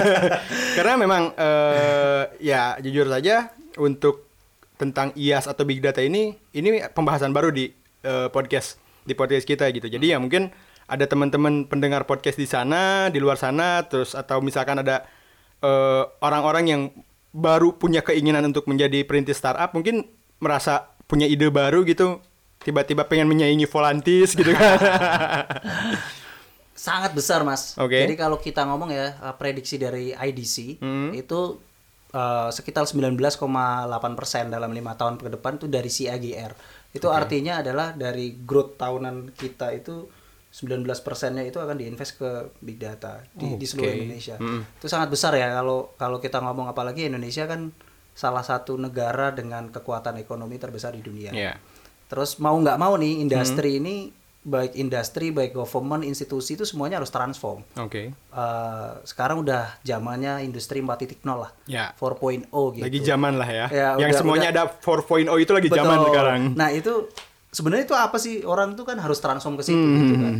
Karena 0.78 1.00
memang 1.00 1.32
eh, 1.40 2.24
ya 2.44 2.76
jujur 2.84 3.08
saja 3.08 3.56
untuk 3.80 4.28
tentang 4.76 5.16
IaaS 5.16 5.48
atau 5.48 5.64
big 5.64 5.80
data 5.80 6.04
ini 6.04 6.36
ini 6.52 6.84
pembahasan 6.92 7.32
baru 7.32 7.56
di 7.56 7.72
eh, 8.04 8.28
podcast 8.28 8.76
di 9.08 9.16
podcast 9.16 9.48
kita 9.48 9.72
gitu. 9.72 9.88
Jadi 9.88 10.12
ya 10.12 10.20
mungkin 10.20 10.52
ada 10.84 11.08
teman-teman 11.08 11.64
pendengar 11.72 12.04
podcast 12.04 12.36
di 12.36 12.48
sana, 12.50 13.08
di 13.08 13.24
luar 13.24 13.40
sana 13.40 13.88
terus 13.88 14.20
atau 14.20 14.44
misalkan 14.44 14.84
ada 14.84 15.08
eh, 15.64 16.04
orang-orang 16.20 16.66
yang 16.68 16.82
baru 17.32 17.80
punya 17.80 18.04
keinginan 18.04 18.44
untuk 18.52 18.68
menjadi 18.68 19.08
perintis 19.08 19.40
startup 19.40 19.72
mungkin 19.72 20.12
merasa 20.44 20.92
punya 21.08 21.24
ide 21.24 21.48
baru 21.48 21.88
gitu 21.88 22.20
tiba-tiba 22.60 23.08
pengen 23.08 23.28
menyaingi 23.32 23.66
Volantis 23.66 24.36
gitu 24.36 24.52
kan. 24.52 24.78
Sangat 26.80 27.12
besar, 27.12 27.44
Mas. 27.44 27.76
Oke. 27.76 28.00
Jadi 28.08 28.16
kalau 28.16 28.40
kita 28.40 28.64
ngomong 28.64 28.92
ya 28.92 29.16
eh, 29.16 29.36
prediksi 29.36 29.76
dari 29.76 30.16
IDC 30.16 30.80
Hmm. 30.80 31.12
itu 31.12 31.60
eh, 32.16 32.50
sekitar 32.52 32.88
19,8% 32.88 34.48
dalam 34.48 34.72
lima 34.72 34.96
tahun 34.96 35.20
ke 35.20 35.30
depan 35.36 35.60
itu 35.60 35.68
dari 35.68 35.90
CAGR. 35.92 36.52
Itu 36.96 37.12
artinya 37.12 37.60
adalah 37.62 37.94
dari 37.94 38.34
growth 38.34 38.80
tahunan 38.80 39.36
kita 39.36 39.76
itu 39.76 40.08
19 40.50 40.82
persennya 41.06 41.46
itu 41.46 41.62
akan 41.62 41.78
diinvest 41.78 42.18
ke 42.18 42.50
big 42.66 42.82
data 42.82 43.22
di, 43.38 43.54
di 43.54 43.66
seluruh. 43.70 43.94
Indonesia. 43.94 44.36
Mm. 44.42 44.82
Itu 44.82 44.90
sangat 44.90 45.14
besar 45.14 45.38
ya 45.38 45.54
kalau 45.54 45.94
kalau 45.94 46.18
kita 46.18 46.42
ngomong 46.42 46.66
apalagi 46.66 47.06
Indonesia 47.06 47.46
kan 47.46 47.70
salah 48.18 48.42
satu 48.42 48.74
negara 48.74 49.30
dengan 49.30 49.70
kekuatan 49.70 50.18
ekonomi 50.18 50.58
terbesar 50.58 50.98
di 50.98 51.06
dunia. 51.06 51.30
Ya. 51.38 51.54
Terus 52.10 52.36
mau 52.38 52.56
nggak 52.56 52.76
mau 52.76 52.98
nih 52.98 53.22
industri 53.22 53.72
Hmm. 53.72 53.80
ini 53.80 53.96
baik 54.40 54.74
industri 54.74 55.30
baik 55.30 55.52
government 55.52 56.02
institusi 56.02 56.56
itu 56.56 56.64
semuanya 56.64 56.98
harus 56.98 57.08
transform. 57.08 57.62
Oke. 57.76 58.10
Eh, 58.12 58.92
sekarang 59.04 59.44
udah 59.44 59.78
zamannya 59.82 60.42
industri 60.42 60.80
4.0 60.80 61.22
lah. 61.38 61.52
Ya. 61.66 61.94
4.0 61.94 62.50
gitu. 62.74 62.82
Lagi 62.82 63.00
zaman 63.00 63.34
lah 63.36 63.46
ya. 63.46 63.66
Ya, 63.70 63.88
yang 63.96 64.10
udah- 64.10 64.18
semuanya 64.18 64.50
udah- 64.50 64.66
ada 64.66 64.74
4.0 64.76 65.38
itu 65.38 65.52
lagi 65.52 65.70
zaman 65.70 65.98
Betul. 65.98 66.08
sekarang. 66.08 66.42
Nah, 66.56 66.70
itu 66.72 66.94
sebenarnya 67.50 67.86
itu 67.86 67.96
apa 67.96 68.18
sih? 68.18 68.42
Orang 68.42 68.74
itu 68.74 68.84
kan 68.84 68.98
harus 68.98 69.20
transform 69.20 69.54
ke 69.54 69.64
situ 69.64 69.78
Hmm. 69.78 70.00
gitu 70.00 70.14
kan. 70.16 70.34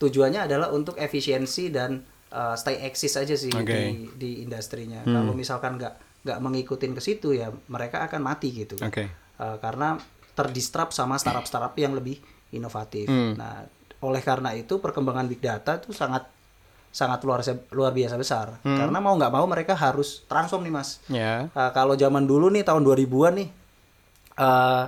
Tujuannya 0.00 0.40
adalah 0.42 0.68
untuk 0.70 0.96
efisiensi 0.96 1.68
dan 1.68 2.02
eh, 2.28 2.56
stay 2.56 2.82
eksis 2.82 3.14
aja 3.14 3.30
sih 3.32 3.46
Oke. 3.48 3.62
di 3.62 3.82
di 4.12 4.30
industrinya. 4.42 4.98
Hmm. 5.00 5.14
Kalau 5.14 5.32
misalkan 5.32 5.78
nggak 5.78 5.94
nggak 6.24 6.38
mengikutin 6.40 6.90
ke 6.90 6.98
situ 6.98 7.30
ya 7.30 7.46
mereka 7.68 8.02
akan 8.02 8.18
mati 8.20 8.50
gitu. 8.50 8.74
kan. 8.74 8.90
Oke. 8.90 9.06
Eh, 9.06 9.56
karena 9.60 9.94
terdistrap 10.34 10.90
sama 10.90 11.14
startup-startup 11.14 11.72
yang 11.74 11.92
lebih 11.92 12.18
inovatif. 12.50 13.06
Hmm. 13.06 13.34
Nah, 13.34 13.66
oleh 13.98 14.20
karena 14.20 14.52
itu 14.52 14.76
perkembangan 14.76 15.24
big 15.24 15.38
data 15.38 15.76
itu 15.76 15.90
sangat 15.90 16.26
sangat 16.90 17.22
luar 17.22 17.42
luar 17.70 17.90
biasa 17.90 18.14
besar. 18.14 18.46
Hmm. 18.60 18.76
Karena 18.76 18.98
mau 18.98 19.14
nggak 19.14 19.32
mau 19.32 19.42
mereka 19.44 19.74
harus 19.74 20.22
transform 20.24 20.62
nih, 20.62 20.74
Mas. 20.74 20.90
Ya. 21.08 21.50
Uh, 21.50 21.70
kalau 21.70 21.94
zaman 21.94 22.22
dulu 22.22 22.46
nih 22.48 22.62
tahun 22.62 22.82
2000-an 22.82 23.34
nih 23.36 23.48
uh, 24.36 24.84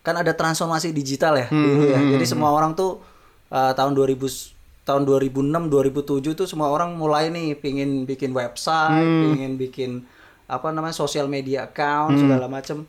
kan 0.00 0.14
ada 0.14 0.32
transformasi 0.32 0.92
digital 0.92 1.32
ya 1.34 1.48
Hmm, 1.48 1.64
dulu 1.64 1.82
ya. 1.86 2.00
Jadi 2.12 2.24
semua 2.26 2.52
orang 2.52 2.72
tuh 2.72 3.00
uh, 3.48 3.72
tahun 3.72 3.92
2000 3.92 4.20
s- 4.24 4.52
tahun 4.84 5.08
2006 5.08 5.72
2007 5.72 6.04
tuh 6.34 6.44
semua 6.44 6.68
orang 6.68 6.92
mulai 6.92 7.28
nih 7.28 7.56
pingin 7.56 8.04
bikin 8.04 8.30
website, 8.30 9.00
Hmm. 9.00 9.32
pingin 9.32 9.52
bikin 9.56 9.90
apa 10.44 10.68
namanya 10.68 10.92
sosial 10.92 11.24
media 11.24 11.64
account 11.64 12.16
segala 12.18 12.44
macam. 12.46 12.84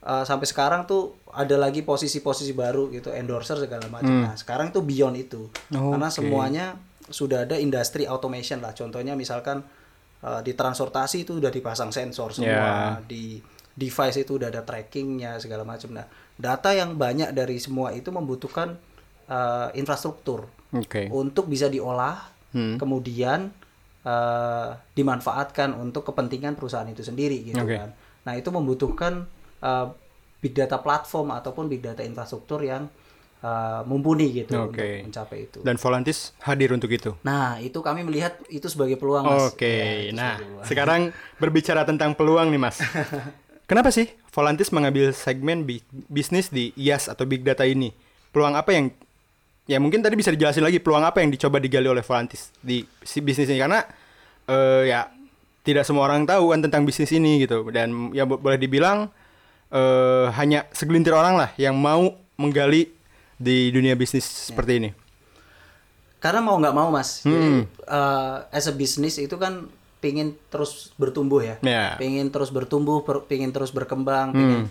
Uh, 0.00 0.22
sampai 0.22 0.46
sekarang 0.46 0.84
tuh 0.84 1.18
ada 1.36 1.56
lagi 1.60 1.84
posisi-posisi 1.84 2.56
baru 2.56 2.88
gitu, 2.88 3.12
endorser 3.12 3.60
segala 3.60 3.84
macam. 3.92 4.24
Nah, 4.24 4.32
sekarang 4.32 4.72
tuh 4.72 4.80
beyond 4.80 5.20
itu. 5.20 5.52
Karena 5.68 6.08
Oke. 6.08 6.16
semuanya 6.16 6.80
sudah 7.06 7.44
ada 7.44 7.60
industri 7.60 8.08
automation 8.08 8.64
lah. 8.64 8.72
Contohnya 8.72 9.12
misalkan 9.12 9.60
uh, 10.24 10.40
di 10.40 10.56
transportasi 10.56 11.28
itu 11.28 11.36
udah 11.36 11.52
dipasang 11.52 11.92
sensor 11.92 12.32
semua, 12.32 12.96
Ya. 12.96 13.04
di 13.04 13.36
device 13.76 14.24
itu 14.24 14.40
udah 14.40 14.48
ada 14.48 14.64
trackingnya 14.64 15.36
segala 15.36 15.60
macam. 15.62 15.92
Nah, 15.92 16.08
data 16.34 16.72
yang 16.72 16.96
banyak 16.96 17.36
dari 17.36 17.60
semua 17.60 17.92
itu 17.92 18.08
membutuhkan 18.08 18.80
uh, 19.28 19.68
infrastruktur 19.76 20.48
Oke. 20.72 21.12
untuk 21.12 21.46
bisa 21.46 21.68
diolah, 21.68 22.32
Hmm. 22.56 22.80
kemudian 22.80 23.52
uh, 24.06 24.72
dimanfaatkan 24.96 25.76
untuk 25.76 26.08
kepentingan 26.08 26.56
perusahaan 26.56 26.88
itu 26.88 27.04
sendiri 27.04 27.44
gitu 27.44 27.60
Oke. 27.60 27.76
kan. 27.76 27.90
Nah, 28.24 28.32
itu 28.32 28.48
membutuhkan 28.48 29.28
uh, 29.60 29.92
big 30.46 30.54
data 30.54 30.78
platform 30.78 31.34
ataupun 31.34 31.66
big 31.66 31.82
data 31.82 32.06
infrastruktur 32.06 32.62
yang 32.62 32.86
uh, 33.42 33.82
mumpuni 33.82 34.30
gitu 34.30 34.54
Oke. 34.54 34.78
untuk 34.78 35.10
mencapai 35.10 35.38
itu. 35.50 35.58
Dan 35.66 35.74
Volantis 35.74 36.30
hadir 36.46 36.70
untuk 36.70 36.90
itu. 36.94 37.18
Nah, 37.26 37.58
itu 37.58 37.82
kami 37.82 38.06
melihat 38.06 38.38
itu 38.46 38.70
sebagai 38.70 38.94
peluang, 38.94 39.26
Mas. 39.26 39.50
Oke. 39.50 39.66
Ya, 39.66 39.90
itu 40.06 40.14
nah, 40.14 40.38
sekarang 40.62 41.10
berbicara 41.42 41.82
tentang 41.82 42.14
peluang 42.14 42.54
nih, 42.54 42.60
Mas. 42.62 42.78
Kenapa 43.70 43.90
sih 43.90 44.06
Volantis 44.30 44.70
mengambil 44.70 45.10
segmen 45.10 45.66
bi- 45.66 45.82
bisnis 46.06 46.54
di 46.54 46.70
IaaS 46.78 47.10
atau 47.10 47.26
big 47.26 47.42
data 47.42 47.66
ini? 47.66 47.90
Peluang 48.30 48.54
apa 48.54 48.70
yang 48.70 48.94
ya 49.66 49.82
mungkin 49.82 49.98
tadi 49.98 50.14
bisa 50.14 50.30
dijelasin 50.30 50.62
lagi 50.62 50.78
peluang 50.78 51.02
apa 51.02 51.18
yang 51.18 51.34
dicoba 51.34 51.58
digali 51.58 51.90
oleh 51.90 52.06
Volantis 52.06 52.54
di 52.62 52.86
si 53.02 53.18
bisnis 53.18 53.50
ini 53.50 53.58
karena 53.58 53.82
eh, 54.46 54.82
ya 54.86 55.10
tidak 55.66 55.82
semua 55.82 56.06
orang 56.06 56.22
tahu 56.22 56.54
kan 56.54 56.62
tentang 56.62 56.86
bisnis 56.86 57.10
ini 57.10 57.42
gitu 57.42 57.66
dan 57.74 58.14
ya 58.14 58.22
bo- 58.22 58.38
boleh 58.38 58.54
dibilang 58.54 59.10
eh, 59.68 60.26
hanya 60.32 60.64
segelintir 60.70 61.10
orang 61.10 61.34
lah 61.34 61.50
yang 61.56 61.74
mau 61.74 62.14
menggali 62.34 62.92
di 63.36 63.68
dunia 63.68 63.92
bisnis 63.92 64.24
seperti 64.24 64.72
ini. 64.78 64.90
Karena 66.16 66.40
mau 66.40 66.56
nggak 66.56 66.74
mau 66.74 66.88
mas, 66.88 67.22
Hmm. 67.22 67.30
jadi 67.30 67.48
uh, 67.86 68.36
as 68.48 68.66
a 68.66 68.74
business 68.74 69.16
itu 69.16 69.36
kan 69.36 69.68
pingin 70.00 70.34
terus 70.48 70.90
bertumbuh 70.96 71.40
ya, 71.40 71.56
Ya. 71.60 71.94
pingin 71.96 72.32
terus 72.32 72.48
bertumbuh, 72.48 73.04
per- 73.04 73.24
pingin 73.24 73.52
terus 73.52 73.70
berkembang, 73.70 74.32
pingin 74.32 74.62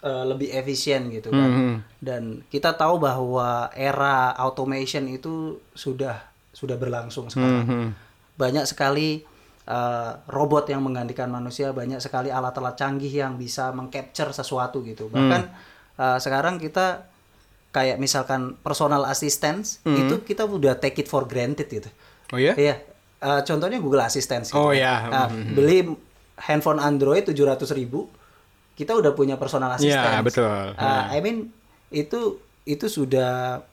uh, 0.00 0.24
lebih 0.24 0.48
efisien 0.50 1.12
gitu 1.12 1.28
kan. 1.28 1.50
Hmm. 1.50 1.76
Dan 2.00 2.22
kita 2.48 2.72
tahu 2.72 2.96
bahwa 2.98 3.68
era 3.72 4.32
automation 4.34 5.04
itu 5.06 5.60
sudah 5.72 6.24
sudah 6.50 6.74
berlangsung 6.74 7.28
sekarang. 7.28 7.66
Hmm. 7.66 7.90
Banyak 8.34 8.64
sekali 8.64 9.22
uh, 9.66 10.20
robot 10.28 10.68
yang 10.68 10.84
menggantikan 10.84 11.28
manusia, 11.28 11.72
banyak 11.72 11.98
sekali 11.98 12.28
alat-alat 12.28 12.76
canggih 12.76 13.10
yang 13.10 13.36
bisa 13.36 13.72
mengcapture 13.72 14.30
sesuatu 14.30 14.84
gitu. 14.84 15.08
Bahkan 15.08 15.42
uh, 15.96 16.18
sekarang 16.20 16.60
kita 16.60 17.08
kayak 17.74 17.98
misalkan 17.98 18.54
personal 18.62 19.02
assistance 19.04 19.82
itu 19.82 20.22
kita 20.22 20.46
udah 20.46 20.78
take 20.78 21.02
it 21.02 21.08
for 21.10 21.26
granted 21.26 21.66
gitu. 21.66 21.90
Oh 22.30 22.38
ya? 22.38 22.54
Iya. 22.54 22.78
Uh, 23.24 23.40
contohnya 23.42 23.80
Google 23.80 24.04
Assistant. 24.04 24.44
Gitu. 24.44 24.52
Oh, 24.52 24.68
ya. 24.70 25.08
Nah, 25.08 25.26
beli 25.32 25.88
handphone 26.44 26.76
Android 26.76 27.24
700 27.24 27.64
ribu, 27.72 28.06
kita 28.76 28.92
udah 28.92 29.16
punya 29.16 29.40
personal 29.40 29.72
Iya, 29.80 29.96
assistant. 29.96 30.22
betul. 30.28 30.66
Uh, 30.76 31.02
I 31.08 31.18
mean 31.24 31.48
itu 31.88 32.36
itu 32.68 32.84
sudah 32.84 33.64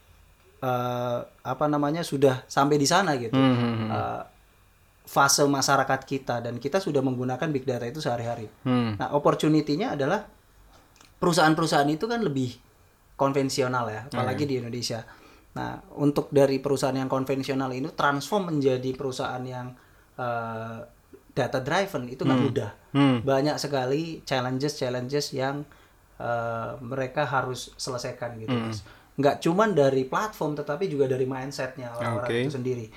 uh, 0.62 1.20
apa 1.44 1.66
namanya 1.68 2.06
sudah 2.06 2.46
sampai 2.48 2.80
di 2.80 2.88
sana 2.88 3.18
gitu. 3.20 3.36
Hmm, 3.36 3.92
Uh, 3.92 4.22
fase 5.12 5.44
masyarakat 5.44 6.08
kita 6.08 6.40
dan 6.40 6.56
kita 6.56 6.80
sudah 6.80 7.04
menggunakan 7.04 7.52
big 7.52 7.68
data 7.68 7.84
itu 7.84 8.00
sehari-hari. 8.00 8.48
Hmm. 8.64 8.96
Nah, 8.96 9.12
opportunity-nya 9.12 10.00
adalah 10.00 10.24
perusahaan-perusahaan 11.20 11.92
itu 11.92 12.08
kan 12.08 12.24
lebih 12.24 12.56
konvensional 13.20 13.92
ya, 13.92 14.08
apalagi 14.08 14.48
di 14.48 14.64
Indonesia. 14.64 15.04
Nah, 15.52 15.84
untuk 16.00 16.32
dari 16.32 16.64
perusahaan 16.64 16.96
yang 16.96 17.12
konvensional 17.12 17.76
ini 17.76 17.92
transform 17.92 18.56
menjadi 18.56 18.88
perusahaan 18.96 19.44
yang 19.44 19.76
uh, 20.16 20.80
data 21.36 21.60
driven 21.60 22.08
itu 22.08 22.24
nggak 22.24 22.40
mudah. 22.40 22.72
Hmm. 22.96 23.20
Banyak 23.20 23.60
sekali 23.60 24.24
challenges-challenges 24.24 25.36
yang 25.36 25.68
uh, 26.24 26.80
mereka 26.80 27.28
harus 27.28 27.76
selesaikan 27.76 28.40
gitu, 28.40 28.56
Mas. 28.56 28.80
Nggak 29.20 29.44
cuman 29.44 29.76
dari 29.76 30.08
platform 30.08 30.56
tetapi 30.56 30.88
juga 30.88 31.12
dari 31.12 31.28
mindsetnya 31.28 31.92
orang-orang 32.00 32.32
Oke. 32.32 32.42
itu 32.48 32.52
sendiri. 32.56 32.88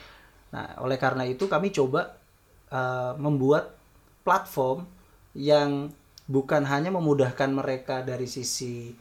Nah, 0.54 0.78
oleh 0.78 0.94
karena 0.94 1.26
itu 1.26 1.50
kami 1.50 1.74
coba 1.74 2.14
uh, 2.70 3.18
membuat 3.18 3.74
platform 4.22 4.86
yang 5.34 5.90
bukan 6.24 6.62
hanya 6.64 6.94
memudahkan 6.94 7.50
mereka 7.50 8.06
dari 8.06 8.24
sisi 8.24 8.94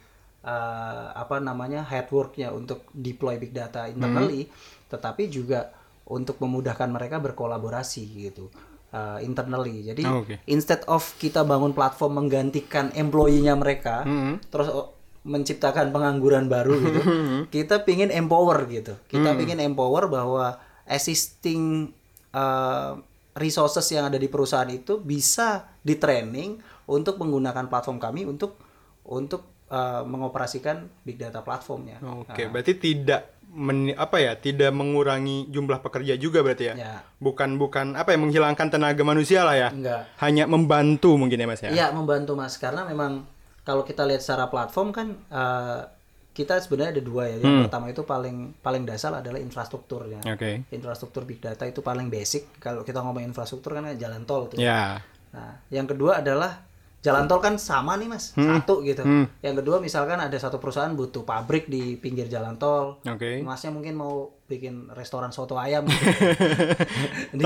uh, 0.43 1.13
apa 1.13 1.37
namanya 1.39 1.85
headworknya 1.85 2.49
untuk 2.51 2.89
deploy 2.91 3.37
big 3.37 3.53
data 3.53 3.85
internally, 3.85 4.49
tetapi 4.89 5.29
juga 5.29 5.69
untuk 6.03 6.41
memudahkan 6.41 6.89
mereka 6.91 7.21
berkolaborasi 7.21 8.03
gitu 8.27 8.51
uh, 8.91 9.21
internally. 9.23 9.87
Jadi 9.87 10.03
Oh, 10.03 10.25
oke. 10.25 10.43
instead 10.49 10.83
of 10.89 11.05
kita 11.15 11.47
bangun 11.47 11.71
platform 11.71 12.25
menggantikan 12.25 12.91
employee-nya 12.91 13.55
mereka, 13.55 14.03
Hmm. 14.03 14.41
terus 14.51 14.67
oh, 14.67 14.91
menciptakan 15.23 15.95
pengangguran 15.95 16.51
baru 16.51 16.75
gitu, 16.75 17.01
kita 17.55 17.87
pingin 17.87 18.11
empower 18.11 18.67
gitu. 18.67 18.99
Kita 19.07 19.37
pingin 19.39 19.63
empower 19.63 20.11
bahwa 20.11 20.59
existing 20.87 21.91
uh, 22.35 22.99
resources 23.33 23.85
yang 23.89 24.09
ada 24.09 24.19
di 24.19 24.29
perusahaan 24.29 24.69
itu 24.69 25.01
bisa 25.01 25.73
di 25.81 25.97
training 25.97 26.61
untuk 26.85 27.17
menggunakan 27.17 27.65
platform 27.71 27.97
kami 27.97 28.27
untuk 28.27 28.59
untuk 29.07 29.67
uh, 29.71 30.05
mengoperasikan 30.05 30.87
big 31.03 31.19
data 31.19 31.41
platformnya. 31.41 31.99
Oke, 32.03 32.47
berarti 32.47 32.77
tidak 32.77 33.33
men- 33.53 33.95
apa 33.95 34.17
ya 34.19 34.33
tidak 34.35 34.73
mengurangi 34.73 35.47
jumlah 35.49 35.79
pekerja 35.79 36.17
juga 36.17 36.41
berarti 36.41 36.73
ya. 36.73 36.75
Ya. 36.75 36.95
Bukan 37.21 37.61
bukan 37.61 37.97
apa 37.97 38.13
ya 38.13 38.19
menghilangkan 38.19 38.67
tenaga 38.69 39.03
manusia 39.05 39.45
lah 39.45 39.55
ya. 39.55 39.69
Enggak. 39.69 40.09
Hanya 40.19 40.49
membantu 40.49 41.15
mungkin 41.15 41.37
ya 41.41 41.47
Mas 41.47 41.61
ya. 41.61 41.69
Iya 41.71 41.87
membantu 41.93 42.33
mas 42.37 42.57
karena 42.57 42.83
memang 42.83 43.25
kalau 43.63 43.87
kita 43.87 44.03
lihat 44.03 44.19
secara 44.19 44.51
platform 44.51 44.89
kan 44.91 45.07
eh, 45.31 45.81
kita 46.33 46.57
sebenarnya 46.57 46.97
ada 46.97 47.03
dua 47.05 47.23
ya. 47.29 47.37
Yang 47.39 47.53
Hmm. 47.53 47.63
pertama 47.69 47.85
itu 47.93 48.01
paling 48.03 48.37
paling 48.57 48.83
dasar 48.89 49.13
adalah 49.13 49.37
infrastrukturnya. 49.37 50.25
Oke. 50.25 50.65
Infrastruktur 50.73 51.29
big 51.29 51.37
data 51.37 51.63
itu 51.63 51.85
paling 51.85 52.09
basic. 52.09 52.57
Kalau 52.57 52.81
kita 52.81 53.05
ngomong 53.05 53.21
infrastruktur 53.21 53.77
kan 53.77 53.85
jalan 53.93 54.25
tol 54.25 54.49
tuh. 54.49 54.57
Ya. 54.57 54.97
Nah, 55.29 55.61
yang 55.69 55.85
kedua 55.85 56.25
adalah 56.25 56.65
jalan 57.03 57.27
tol 57.27 57.37
kan 57.37 57.55
sama 57.55 57.93
nih 57.93 58.07
mas, 58.07 58.31
Hmm. 58.31 58.47
satu 58.57 58.79
gitu. 58.79 59.03
Hmm. 59.03 59.27
Yang 59.39 59.59
kedua 59.59 59.77
misalkan 59.77 60.15
ada 60.17 60.33
satu 60.33 60.55
perusahaan 60.55 60.87
butuh 60.89 61.21
pabrik 61.21 61.67
di 61.67 61.95
pinggir 61.95 62.25
jalan 62.25 62.55
tol. 62.55 63.03
Oke. 63.03 63.43
Masnya 63.43 63.69
mungkin 63.69 63.93
mau 63.93 64.31
bikin 64.43 64.87
restoran 64.89 65.29
soto 65.29 65.55
ayam. 65.55 65.83
Gitu. 65.83 65.99
Di- 67.37 67.45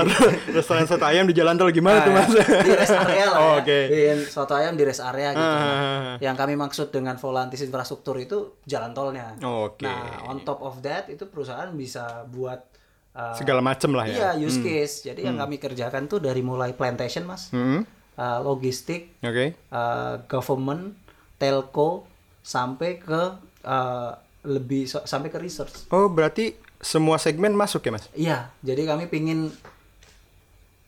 restoran 0.52 0.84
soto 0.84 1.02
ayam 1.02 1.24
di 1.24 1.34
jalan 1.34 1.54
tol 1.54 1.68
gimana 1.68 2.00
tuh 2.00 2.12
Nah, 2.12 2.22
Mas? 2.22 2.38
di 2.38 2.70
rest 2.70 2.94
area 2.94 3.24
lah 3.26 3.38
Oh, 3.42 3.50
ya. 3.50 3.60
Oke. 3.60 3.78
Bikin 3.88 4.18
soto 4.24 4.54
ayam 4.54 4.74
di 4.74 4.84
rest 4.84 5.02
area 5.02 5.28
gitu. 5.32 5.42
Ah, 5.42 5.50
Nah, 5.50 5.66
ah, 5.66 5.74
ah. 5.74 6.16
yang 6.20 6.34
kami 6.34 6.54
maksud 6.54 6.88
dengan 6.88 7.16
volantis 7.16 7.58
infrastruktur 7.58 8.14
itu 8.16 8.38
jalan 8.64 8.92
tolnya. 8.92 9.34
Oke. 9.40 9.82
Nah, 9.82 10.22
on 10.24 10.38
top 10.40 10.62
of 10.62 10.78
that 10.80 11.08
itu 11.08 11.26
perusahaan 11.26 11.66
bisa 11.72 12.22
buat 12.24 12.62
uh, 13.10 13.34
Segala 13.34 13.58
macem 13.58 13.90
lah 13.90 14.06
ya. 14.06 14.14
Iya, 14.14 14.30
use 14.40 14.60
case. 14.60 15.02
Jadi 15.04 15.24
yang 15.24 15.34
kami 15.36 15.58
kerjakan 15.58 16.06
tuh 16.06 16.18
dari 16.18 16.40
mulai 16.40 16.70
plantation, 16.72 17.24
Mas. 17.24 17.50
Hmm. 17.50 17.82
Uh, 18.18 18.42
logistik, 18.42 19.14
Oke. 19.20 19.54
uh, 19.70 20.18
government, 20.26 20.98
telco 21.36 22.02
sampai 22.40 22.98
ke 22.98 23.22
uh, 23.62 24.10
lebih 24.42 24.84
so- 24.84 25.04
sampai 25.04 25.28
ke 25.28 25.38
research. 25.38 25.86
Oh, 25.88 26.06
berarti 26.06 26.52
semua 26.78 27.16
segmen 27.16 27.52
masuk 27.52 27.80
ya, 27.80 27.90
Mas? 27.90 28.04
Iya, 28.12 28.38
jadi 28.60 28.82
kami 28.84 29.06
pingin 29.06 29.54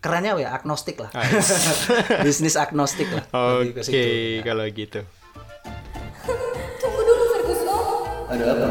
kerennya 0.00 0.32
apa 0.32 0.40
ya 0.40 0.50
agnostik 0.52 0.96
lah, 0.96 1.10
Ah, 1.12 1.28
bisnis 2.24 2.56
agnostik 2.56 3.06
lah. 3.06 3.24
Oke, 3.60 3.78
situ. 3.80 4.40
kalau 4.42 4.64
gitu. 4.66 5.04
Tunggu 6.76 7.00
dulu 7.00 7.24
Ferguson. 7.28 7.68
Ada 8.26 8.44
apa? 8.48 8.68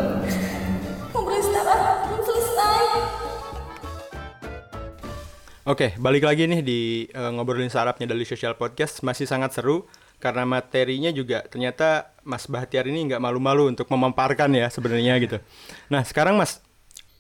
Oke, 5.68 5.92
balik 6.00 6.24
lagi 6.24 6.48
nih 6.48 6.62
di 6.64 6.80
eh, 7.12 7.32
ngobrolin 7.36 7.68
sarapnya 7.68 8.08
dari 8.08 8.24
Social 8.24 8.56
Podcast 8.56 9.04
masih 9.04 9.28
sangat 9.28 9.60
seru 9.60 9.84
karena 10.16 10.48
materinya 10.48 11.12
juga 11.12 11.44
ternyata 11.48 12.16
Mas 12.24 12.48
Bahtiar 12.48 12.88
ini 12.88 13.12
nggak 13.12 13.20
malu-malu 13.20 13.68
untuk 13.68 13.92
memamparkan 13.92 14.56
ya 14.56 14.72
sebenarnya 14.72 15.20
gitu. 15.20 15.38
Nah 15.92 16.08
sekarang 16.08 16.40
Mas, 16.40 16.64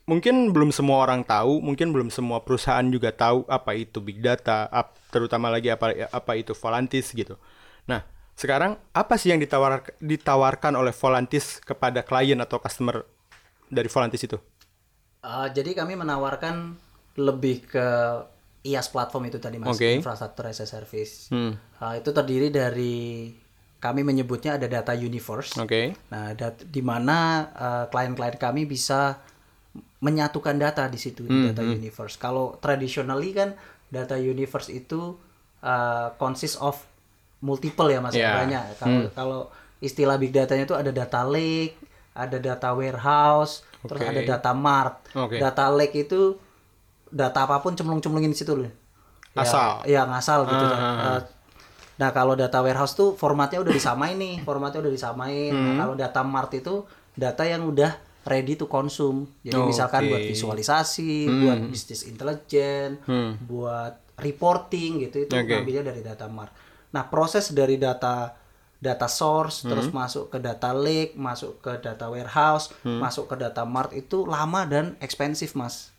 mungkin 0.07 0.55
belum 0.55 0.71
semua 0.71 1.03
orang 1.03 1.27
tahu, 1.27 1.59
mungkin 1.59 1.91
belum 1.91 2.07
semua 2.07 2.39
perusahaan 2.39 2.83
juga 2.87 3.11
tahu 3.11 3.43
apa 3.51 3.75
itu 3.75 3.99
big 3.99 4.23
data, 4.23 4.71
ap- 4.71 4.95
terutama 5.11 5.51
lagi 5.51 5.67
apa 5.75 6.07
apa 6.07 6.31
itu 6.39 6.55
Volantis 6.55 7.11
gitu. 7.11 7.35
Nah 7.91 8.07
sekarang 8.39 8.79
apa 8.95 9.19
sih 9.19 9.35
yang 9.35 9.43
ditawar, 9.43 9.83
ditawarkan 9.99 10.79
oleh 10.79 10.95
Volantis 10.95 11.59
kepada 11.59 12.07
klien 12.07 12.39
atau 12.39 12.55
customer 12.63 13.03
dari 13.67 13.91
Volantis 13.91 14.23
itu? 14.23 14.39
Uh, 15.19 15.51
jadi 15.51 15.75
kami 15.75 15.99
menawarkan 15.99 16.79
lebih 17.17 17.65
ke 17.65 17.87
IaaS 18.59 18.91
platform 18.91 19.25
itu 19.25 19.39
tadi 19.39 19.55
mas, 19.55 19.71
Oke. 19.71 19.87
infrastructure 19.95 20.45
as 20.45 20.59
a 20.59 20.67
service. 20.67 21.31
Hmm. 21.31 21.55
Uh, 21.79 21.95
itu 21.95 22.11
terdiri 22.11 22.51
dari 22.51 23.31
kami 23.79 24.03
menyebutnya 24.03 24.59
ada 24.59 24.67
data 24.67 24.91
universe. 24.91 25.55
Oke. 25.55 25.95
Nah, 26.11 26.35
dat- 26.35 26.67
di 26.67 26.83
mana 26.83 27.17
uh, 27.49 27.85
klien-klien 27.87 28.35
kami 28.35 28.67
bisa 28.67 29.15
menyatukan 29.99 30.55
data 30.55 30.87
di 30.87 30.99
situ 30.99 31.23
di 31.23 31.51
data 31.51 31.63
universe. 31.63 32.15
Kalau 32.15 32.55
traditionally 32.57 33.31
kan 33.31 33.55
data 33.87 34.15
universe 34.15 34.67
itu 34.67 35.15
uh, 35.59 36.07
consist 36.15 36.59
of 36.59 36.75
multiple 37.39 37.87
ya 37.87 37.99
mas, 37.99 38.15
Ya. 38.15 38.35
banyak. 38.35 38.75
Kalau 38.75 38.99
kalau 39.13 39.39
istilah 39.79 40.19
big 40.19 40.31
datanya 40.31 40.67
itu 40.67 40.75
ada 40.75 40.91
data 40.91 41.23
lake, 41.23 41.79
ada 42.11 42.35
data 42.35 42.71
warehouse, 42.71 43.63
terus 43.79 44.03
Oke. 44.03 44.11
ada 44.11 44.21
data 44.27 44.51
mart. 44.51 45.07
Oke. 45.15 45.39
Data 45.39 45.71
lake 45.71 45.95
itu 46.01 46.35
data 47.09 47.43
apa 47.43 47.59
pun 47.59 47.73
cemplung-cemplungin 47.73 48.31
di 48.31 48.37
situ 48.37 48.53
loh. 48.53 48.71
Ya, 49.33 49.41
Asal. 49.41 49.69
Ya 49.85 50.01
ngasal 50.05 50.45
gitu. 50.45 50.65
Ah. 50.65 51.17
Uh, 51.17 51.21
Nah 51.99 52.15
kalau 52.15 52.31
data 52.31 52.63
warehouse 52.63 52.95
tuh 52.95 53.11
formatnya 53.11 53.59
udah 53.59 53.75
disamain 53.75 54.15
nih, 54.15 54.39
formatnya 54.47 54.79
udah 54.79 54.87
disamain. 54.87 55.51
Nah, 55.51 55.75
Hmm. 55.75 55.79
kalau 55.83 55.93
data 55.99 56.23
mart 56.23 56.47
itu 56.55 56.87
data 57.11 57.43
yang 57.43 57.67
udah 57.67 57.91
ready 58.23 58.55
to 58.55 58.71
consume. 58.71 59.27
Jadi 59.43 59.59
Oh, 59.59 59.67
misalkan 59.67 60.07
buat 60.07 60.23
visualisasi, 60.23 61.27
Hmm. 61.27 61.39
buat 61.43 61.59
bisnis 61.67 62.07
intelijen, 62.07 63.03
Hmm. 63.03 63.35
buat 63.43 63.99
reporting 64.15 65.03
gitu 65.03 65.27
itu 65.27 65.33
Oke. 65.33 65.43
ngambilnya 65.43 65.91
dari 65.91 65.99
data 65.99 66.31
mart. 66.31 66.55
Nah 66.89 67.03
proses 67.03 67.51
dari 67.51 67.75
data 67.75 68.31
data 68.79 69.11
source 69.11 69.67
Hmm. 69.67 69.75
terus 69.75 69.91
masuk 69.91 70.31
ke 70.31 70.39
data 70.39 70.71
lake, 70.71 71.19
masuk 71.19 71.59
ke 71.59 71.83
data 71.83 72.07
warehouse, 72.07 72.71
Hmm. 72.79 73.03
masuk 73.03 73.27
ke 73.27 73.35
data 73.35 73.67
mart 73.67 73.91
itu 73.91 74.23
lama 74.23 74.63
dan 74.63 74.95
ekspensif 75.03 75.51
mas. 75.51 75.91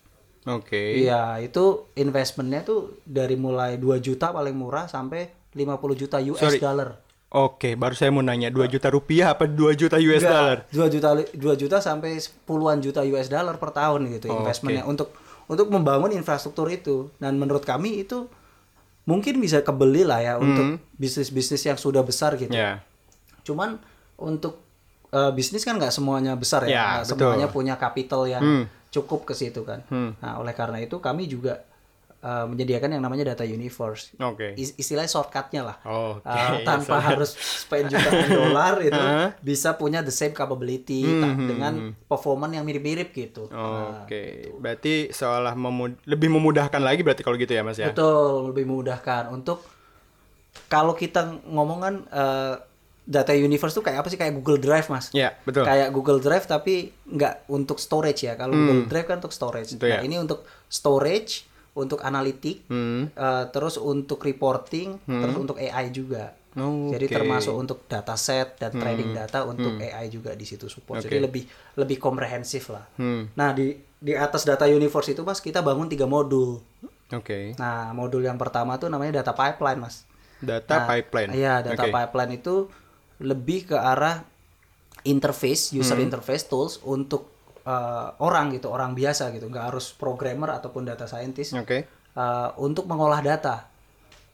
Oke. 0.43 0.97
Iya, 0.97 1.37
itu 1.37 1.85
investmentnya 1.93 2.61
tuh 2.61 2.97
dari 3.03 3.37
mulai 3.37 3.77
2 3.77 4.01
juta 4.01 4.33
paling 4.33 4.57
murah 4.57 4.89
sampai 4.89 5.29
50 5.53 5.93
juta 5.93 6.17
US 6.17 6.41
Sorry. 6.41 6.57
dollar. 6.57 6.97
Oke, 7.31 7.79
baru 7.79 7.95
saya 7.95 8.11
mau 8.11 8.19
nanya 8.19 8.49
2 8.49 8.67
juta 8.67 8.91
rupiah 8.91 9.31
apa 9.31 9.47
2 9.47 9.71
juta 9.71 9.95
US 9.95 10.19
dollar? 10.21 10.57
2 10.67 10.83
juta 10.89 11.09
2 11.15 11.31
juta 11.55 11.77
sampai 11.79 12.17
puluhan 12.43 12.81
juta 12.81 13.05
US 13.05 13.27
dollar 13.27 13.55
per 13.55 13.71
tahun 13.71 14.11
gitu 14.11 14.27
Oh, 14.27 14.43
investmentnya 14.43 14.83
untuk 14.83 15.15
untuk 15.47 15.71
membangun 15.71 16.11
infrastruktur 16.11 16.67
itu. 16.67 17.07
Dan 17.17 17.39
menurut 17.39 17.63
kami 17.63 18.01
itu 18.01 18.27
mungkin 19.03 19.39
bisa 19.39 19.61
kebeli 19.61 20.03
lah 20.03 20.19
ya 20.19 20.33
untuk 20.37 20.77
bisnis-bisnis 20.93 21.63
yang 21.63 21.77
sudah 21.77 22.01
besar 22.01 22.35
gitu. 22.35 22.51
Hmm. 22.51 22.59
Ya. 22.59 22.71
Cuman 23.43 23.79
untuk 24.17 24.59
eh, 25.07 25.31
bisnis 25.31 25.63
kan 25.63 25.75
nggak 25.75 25.91
semuanya 25.91 26.35
besar 26.35 26.63
ya, 26.63 26.71
Ya, 26.71 26.83
nggak 26.99 27.03
betul. 27.05 27.15
semuanya 27.15 27.47
punya 27.47 27.75
capital 27.75 28.25
yang 28.25 28.43
Hmm. 28.43 28.65
Cukup 28.91 29.23
ke 29.23 29.33
situ 29.33 29.63
kan. 29.63 29.81
Hmm. 29.87 30.13
Nah, 30.19 30.37
oleh 30.37 30.51
karena 30.51 30.77
itu 30.77 30.99
kami 30.99 31.25
juga 31.25 31.63
eh, 32.21 32.45
menyediakan 32.45 32.93
yang 32.93 33.01
namanya 33.01 33.25
data 33.25 33.41
universe. 33.41 34.13
Oke. 34.15 34.53
Is- 34.53 34.77
istilahnya 34.77 35.09
shortcutnya 35.09 35.65
lah. 35.65 35.77
Oke, 35.81 36.21
Uh, 36.21 36.61
tanpa 36.69 36.99
sorry. 36.99 37.07
harus 37.09 37.31
spend 37.33 37.89
jutaan 37.89 38.29
dolar 38.29 38.77
itu 38.85 38.93
Hah? 38.93 39.33
bisa 39.41 39.73
punya 39.73 39.99
the 39.99 40.11
same 40.11 40.29
capability 40.31 41.01
ta- 41.17 41.33
hmm, 41.33 41.47
dengan 41.47 41.73
hmm. 41.81 41.91
performance 42.05 42.53
yang 42.53 42.61
mirip-mirip 42.61 43.09
gitu. 43.09 43.49
Nah, 43.49 44.05
Oke, 44.05 44.53
berarti 44.53 45.09
seolah 45.09 45.55
memud- 45.55 45.97
lebih 46.05 46.29
memudahkan 46.29 46.77
lagi 46.77 47.01
berarti 47.01 47.23
kalau 47.23 47.35
gitu 47.35 47.51
ya 47.51 47.63
Mas 47.63 47.79
ya? 47.79 47.89
Betul, 47.89 48.53
lebih 48.53 48.69
memudahkan 48.69 49.31
untuk 49.31 49.65
kalau 50.67 50.93
kita 50.93 51.41
ngomongan 51.43 52.05
eh, 52.07 52.55
data 53.11 53.35
universe 53.35 53.75
tuh 53.75 53.83
kayak 53.83 53.99
apa 53.99 54.07
sih 54.07 54.15
kayak 54.15 54.39
Google 54.39 54.55
Drive 54.55 54.87
mas? 54.87 55.11
Ya, 55.11 55.35
betul. 55.43 55.67
Kayak 55.67 55.91
Google 55.91 56.23
Drive 56.23 56.47
tapi 56.47 56.95
nggak 57.03 57.51
untuk 57.51 57.75
storage 57.75 58.23
ya. 58.23 58.39
Kalau 58.39 58.55
Google 58.55 58.87
Drive 58.87 59.07
kan 59.11 59.19
untuk 59.19 59.35
storage. 59.35 59.75
Hmm. 59.75 59.77
Itu 59.77 59.85
nah 59.85 59.99
ya. 59.99 60.07
ini 60.07 60.15
untuk 60.15 60.47
storage, 60.71 61.43
untuk 61.75 61.99
analitik, 62.01 62.63
Hmm. 62.71 63.11
eh, 63.11 63.43
terus 63.51 63.75
untuk 63.75 64.23
reporting, 64.23 64.95
terus 65.03 65.35
untuk 65.35 65.59
AI 65.59 65.91
juga. 65.91 66.31
Jadi 66.51 67.07
Oke. 67.07 67.15
termasuk 67.15 67.55
untuk 67.55 67.87
dataset 67.87 68.59
dan 68.59 68.75
trading 68.75 69.15
data 69.15 69.47
untuk 69.47 69.79
AI 69.79 70.11
juga 70.11 70.35
di 70.35 70.43
situ 70.43 70.67
support. 70.67 70.99
Oke. 70.99 71.07
Jadi 71.07 71.17
lebih 71.23 71.43
lebih 71.79 71.95
komprehensif 71.95 72.71
lah. 72.71 72.83
Hmm. 72.95 73.31
Nah 73.35 73.51
di 73.51 73.71
di 73.95 74.11
atas 74.11 74.43
data 74.43 74.67
universe 74.67 75.11
itu 75.11 75.23
mas 75.23 75.39
kita 75.39 75.63
bangun 75.63 75.87
tiga 75.87 76.03
modul. 76.03 76.59
Oke. 77.11 77.55
Nah, 77.55 77.91
modul 77.91 78.23
yang 78.23 78.39
pertama 78.39 78.75
tuh 78.75 78.87
namanya 78.87 79.19
data 79.19 79.35
pipeline, 79.35 79.83
Mas. 79.83 80.07
Data 80.39 80.79
Nah, 80.79 80.87
pipeline. 80.87 81.29
Iya, 81.35 81.59
data 81.61 81.83
Oke. 81.85 81.91
pipeline 81.91 82.31
itu 82.39 82.71
lebih 83.21 83.69
ke 83.69 83.77
arah 83.77 84.25
interface, 85.05 85.73
user 85.73 85.97
Hmm. 85.97 86.09
interface 86.09 86.45
tools 86.45 86.81
untuk 86.85 87.29
uh, 87.65 88.13
orang 88.21 88.53
gitu, 88.53 88.69
orang 88.69 88.93
biasa 88.93 89.29
gitu, 89.33 89.49
nggak 89.49 89.73
harus 89.73 89.93
programmer 89.93 90.53
ataupun 90.57 90.85
data 90.85 91.05
scientist 91.05 91.57
Oke. 91.57 91.85
uh, 92.17 92.53
untuk 92.61 92.85
mengolah 92.85 93.21
data. 93.21 93.65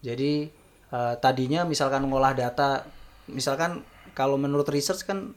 Jadi 0.03 0.47
uh, 0.91 1.15
tadinya 1.19 1.63
misalkan 1.63 2.03
mengolah 2.03 2.35
data, 2.35 2.83
misalkan 3.31 3.83
kalau 4.15 4.35
menurut 4.39 4.67
research 4.71 5.07
kan 5.07 5.35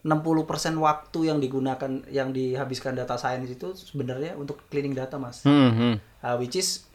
60% 0.00 0.80
waktu 0.80 1.28
yang 1.28 1.38
digunakan 1.44 2.00
yang 2.08 2.32
dihabiskan 2.32 2.96
data 2.96 3.20
science 3.20 3.52
itu 3.52 3.76
sebenarnya 3.76 4.32
untuk 4.32 4.64
cleaning 4.72 4.96
data, 4.96 5.20
Mas. 5.20 5.44
Hmm, 5.44 5.72
hmm. 5.76 5.94
Uh, 6.24 6.36
which 6.40 6.56
is 6.56 6.88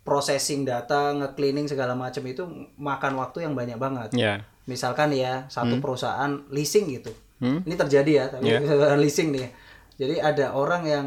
processing 0.00 0.64
data, 0.64 1.12
nge-cleaning 1.12 1.68
segala 1.68 1.92
macam 1.92 2.24
itu 2.24 2.46
makan 2.80 3.20
waktu 3.20 3.44
yang 3.44 3.52
banyak 3.52 3.76
banget. 3.76 4.10
Ya. 4.16 4.46
Misalkan 4.66 5.14
ya 5.14 5.46
satu 5.46 5.78
perusahaan 5.78 6.30
leasing 6.50 6.90
gitu. 6.90 7.14
Hmm. 7.38 7.62
Ini 7.62 7.74
terjadi 7.76 8.12
ya, 8.12 8.24
tapi 8.30 8.50
Yeah. 8.50 8.60
perusahaan 8.62 8.98
leasing 8.98 9.28
nih. 9.30 9.48
Jadi 9.96 10.14
ada 10.20 10.52
orang 10.52 10.82
yang 10.84 11.06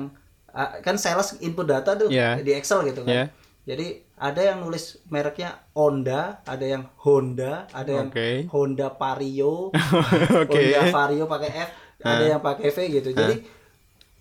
kan 0.82 0.96
sales 0.98 1.38
input 1.44 1.68
data 1.68 1.94
tuh 1.94 2.10
Yeah. 2.10 2.40
di 2.40 2.56
Excel 2.56 2.88
gitu 2.88 3.04
kan. 3.04 3.12
Yeah. 3.14 3.28
Jadi 3.70 4.02
ada 4.18 4.42
yang 4.42 4.66
nulis 4.66 4.98
mereknya 5.08 5.62
Honda, 5.78 6.42
ada 6.42 6.66
yang 6.66 6.90
Honda, 7.06 7.70
ada 7.70 7.92
yang 7.92 8.10
Oke. 8.10 8.50
Honda 8.50 8.88
Vario, 8.90 9.70
Oke. 10.44 10.50
Honda 10.50 10.82
Vario 10.90 11.24
pakai 11.30 11.50
F, 11.54 11.70
ada 12.02 12.24
yang 12.26 12.42
pakai 12.42 12.74
V 12.74 12.78
gitu. 12.90 13.10
Jadi 13.14 13.36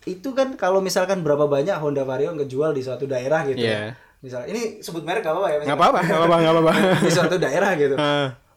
itu 0.04 0.28
kan 0.36 0.52
kalau 0.56 0.84
misalkan 0.84 1.24
berapa 1.24 1.48
banyak 1.48 1.76
Honda 1.80 2.04
Vario 2.04 2.36
ngejual 2.36 2.76
di 2.76 2.82
suatu 2.84 3.08
daerah 3.08 3.44
gitu. 3.48 3.64
Iya. 3.64 3.96
Misal 4.18 4.50
ini 4.50 4.82
sebut 4.82 5.06
merek 5.06 5.22
gak 5.22 5.32
apa-apa 5.32 5.48
ya? 5.48 5.56
Nggak 5.64 5.78
apa-apa, 5.78 5.98
nggak 6.02 6.18
apa-apa, 6.18 6.36
nggak 6.42 6.54
apa-apa. 6.58 6.72
di 7.06 7.10
suatu 7.10 7.36
daerah 7.38 7.70
gitu. 7.78 7.94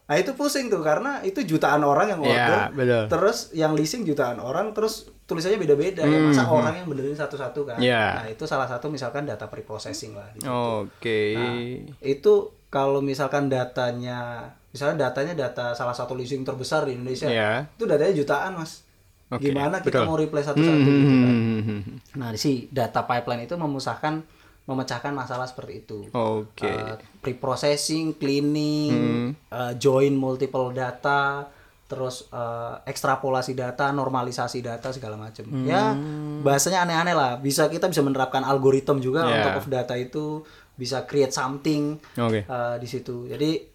Nah 0.02 0.16
itu 0.16 0.32
pusing 0.32 0.68
tuh 0.68 0.80
karena 0.80 1.20
itu 1.22 1.40
jutaan 1.42 1.82
orang 1.82 2.08
yang 2.10 2.22
Iya, 2.22 2.32
order, 2.32 2.60
betul. 2.74 3.04
terus 3.10 3.38
yang 3.52 3.72
leasing 3.72 4.04
jutaan 4.04 4.38
orang, 4.38 4.72
terus 4.72 5.08
tulisannya 5.24 5.56
beda-beda. 5.58 6.04
Ya, 6.04 6.20
masa 6.22 6.44
orang 6.44 6.76
yang 6.76 6.86
benerin 6.86 7.14
satu-satu 7.14 7.64
kan? 7.64 7.78
Hmm, 7.78 7.86
Iya. 7.86 8.06
Nah 8.18 8.28
itu 8.28 8.44
salah 8.44 8.66
satu 8.66 8.88
misalkan 8.88 9.24
data 9.24 9.46
preprocessing 9.46 10.12
lah. 10.12 10.28
di 10.30 10.40
situ. 10.40 10.52
Oke. 10.52 11.22
Nah, 11.34 11.56
itu 12.02 12.34
kalau 12.68 13.00
misalkan 13.00 13.48
datanya, 13.48 14.44
misalnya 14.70 15.08
datanya 15.08 15.34
data 15.38 15.72
salah 15.72 15.92
satu 15.92 16.12
leasing 16.12 16.42
terbesar 16.42 16.84
di 16.84 16.94
Indonesia, 16.94 17.26
Iya. 17.26 17.68
itu 17.70 17.84
datanya 17.84 18.12
jutaan 18.14 18.52
mas. 18.54 18.84
Oke, 19.30 19.48
Gimana 19.48 19.80
kita 19.80 20.04
betul. 20.04 20.08
mau 20.08 20.18
replay 20.18 20.44
satu-satu 20.44 20.76
gitu 20.84 21.16
kan? 21.18 21.36
Hmm. 21.64 21.82
Nah 22.16 22.36
si 22.36 22.68
data 22.68 23.00
pipeline 23.02 23.46
itu 23.46 23.56
memusahkan, 23.56 24.28
memecahkan 24.72 25.12
masalah 25.12 25.46
seperti 25.46 25.84
itu. 25.84 26.08
Oke. 26.16 26.66
Uh, 26.66 26.96
pre-processing, 27.20 28.16
cleaning, 28.16 28.92
Hmm. 28.92 29.30
uh, 29.52 29.74
join 29.76 30.16
multiple 30.16 30.72
data, 30.72 31.46
terus 31.86 32.32
uh, 32.32 32.80
ekstrapolasi 32.88 33.52
data, 33.52 33.92
normalisasi 33.92 34.64
data 34.64 34.96
segala 34.96 35.20
macam. 35.20 35.44
Ya 35.68 35.92
bahasanya 36.40 36.88
aneh-aneh 36.88 37.12
lah. 37.12 37.32
Bisa 37.38 37.68
kita 37.68 37.92
bisa 37.92 38.00
menerapkan 38.00 38.42
algoritma 38.42 38.96
juga 38.98 39.28
on 39.28 39.36
Yeah. 39.36 39.44
top 39.46 39.60
of 39.60 39.68
data 39.68 39.94
itu, 40.00 40.48
bisa 40.80 41.04
create 41.04 41.36
something 41.36 42.00
Oke. 42.16 42.48
uh, 42.48 42.80
di 42.80 42.88
situ. 42.88 43.28
Jadi 43.28 43.68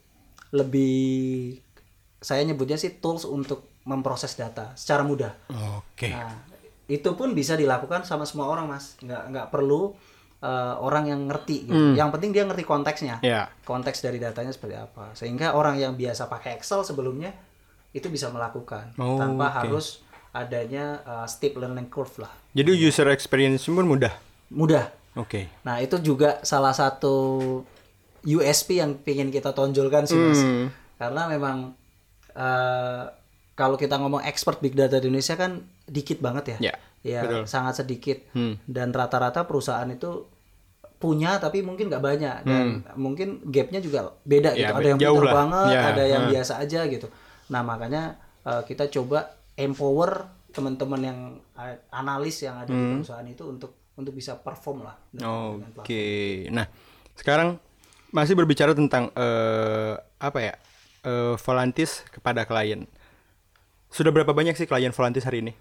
lebih 0.57 1.61
saya 2.17 2.43
nyebutnya 2.43 2.81
sih 2.81 2.97
tools 2.99 3.29
untuk 3.29 3.69
memproses 3.85 4.35
data 4.35 4.73
secara 4.75 5.05
mudah. 5.07 5.31
Oke. 5.79 6.11
Nah, 6.11 6.35
itu 6.89 7.13
pun 7.15 7.35
bisa 7.35 7.55
dilakukan 7.55 8.03
sama 8.03 8.27
semua 8.27 8.49
orang, 8.49 8.67
Mas. 8.67 8.97
Nggak 8.99 9.23
nggak 9.31 9.47
perlu 9.53 9.95
uh, 10.43 10.75
orang 10.81 11.09
yang 11.09 11.21
ngerti 11.29 11.69
gitu. 11.69 11.95
Yang 11.95 12.11
penting 12.19 12.31
dia 12.35 12.45
ngerti 12.45 12.65
konteksnya. 12.67 13.17
Ya. 13.23 13.49
Konteks 13.65 14.03
dari 14.03 14.19
datanya 14.19 14.53
seperti 14.53 14.77
apa. 14.77 15.13
Sehingga 15.13 15.55
orang 15.55 15.77
yang 15.77 15.95
biasa 15.95 16.27
pakai 16.27 16.57
Excel 16.59 16.83
sebelumnya 16.83 17.33
itu 17.97 18.13
bisa 18.13 18.29
melakukan 18.29 18.93
Oh, 19.01 19.17
tanpa 19.17 19.49
oke. 19.49 19.57
harus 19.65 20.05
adanya 20.37 21.01
uh, 21.09 21.25
steep 21.25 21.57
learning 21.57 21.89
curve 21.89 22.21
lah. 22.21 22.33
Jadi 22.53 22.77
user 22.77 23.09
experience 23.09 23.65
pun 23.65 23.89
mudah. 23.89 24.13
Mudah. 24.53 24.93
Oke. 25.17 25.49
Nah, 25.65 25.81
itu 25.81 25.97
juga 26.05 26.45
salah 26.45 26.77
satu 26.77 27.17
USP 28.21 28.83
yang 28.83 29.01
ingin 29.01 29.33
kita 29.33 29.57
tonjolkan 29.57 30.05
sih, 30.05 30.19
Mas. 30.19 30.45
Hmm. 30.45 30.69
Karena 31.01 31.25
memang 31.25 31.73
eh, 32.37 33.05
kalau 33.57 33.81
kita 33.81 33.97
ngomong 33.97 34.21
expert 34.29 34.61
big 34.61 34.77
data 34.77 35.01
di 35.01 35.09
Indonesia 35.09 35.39
kan 35.41 35.65
dikit 35.89 36.21
banget 36.21 36.59
ya. 36.61 36.73
Ya, 36.73 36.75
Ya, 37.07 37.23
betul. 37.23 37.43
sangat 37.47 37.79
sedikit. 37.79 38.19
Hmm. 38.35 38.59
Dan 38.67 38.91
rata-rata 38.91 39.47
perusahaan 39.47 39.87
itu 39.87 40.27
punya 40.97 41.37
tapi 41.37 41.61
mungkin 41.61 41.93
nggak 41.93 42.01
banyak 42.01 42.37
dan 42.43 42.67
mungkin 42.97 43.45
gapnya 43.47 43.79
juga 43.79 44.17
beda 44.25 44.51
Hmm. 44.51 44.59
Ya, 44.59 44.67
gitu. 44.67 44.77
Ada 44.77 44.89
yang 44.89 44.99
jauh 44.99 45.17
pintar 45.21 45.35
banget, 45.37 45.67
Ya, 45.69 45.81
ada 45.87 46.05
yang 46.05 46.23
hmm. 46.25 46.33
biasa 46.33 46.53
aja 46.59 46.81
gitu. 46.87 47.07
Nah, 47.47 47.63
makanya 47.63 48.03
eh, 48.43 48.63
kita 48.65 48.89
coba 48.91 49.19
empower 49.55 50.25
teman-teman 50.51 51.01
yang 51.01 51.19
eh, 51.55 51.77
analis 51.91 52.41
yang 52.41 52.57
ada 52.59 52.73
Hmm. 52.73 52.81
di 52.81 52.85
perusahaan 52.99 53.29
itu 53.29 53.45
untuk 53.45 53.71
untuk 53.95 54.13
bisa 54.13 54.37
perform 54.37 54.85
lah. 54.85 54.97
Oke. 55.77 56.05
Nah, 56.49 56.65
sekarang 57.13 57.57
masih 58.11 58.33
berbicara 58.33 58.73
tentang 58.73 59.13
eh, 59.13 59.95
apa 60.19 60.39
ya? 60.41 60.55
eh, 61.05 61.35
volantis 61.39 62.03
kepada 62.09 62.43
klien. 62.43 62.83
Sudah 63.87 64.11
berapa 64.11 64.33
banyak 64.33 64.57
sih 64.57 64.67
klien 64.67 64.91
volantis 64.91 65.23
hari 65.23 65.39
ini? 65.41 65.53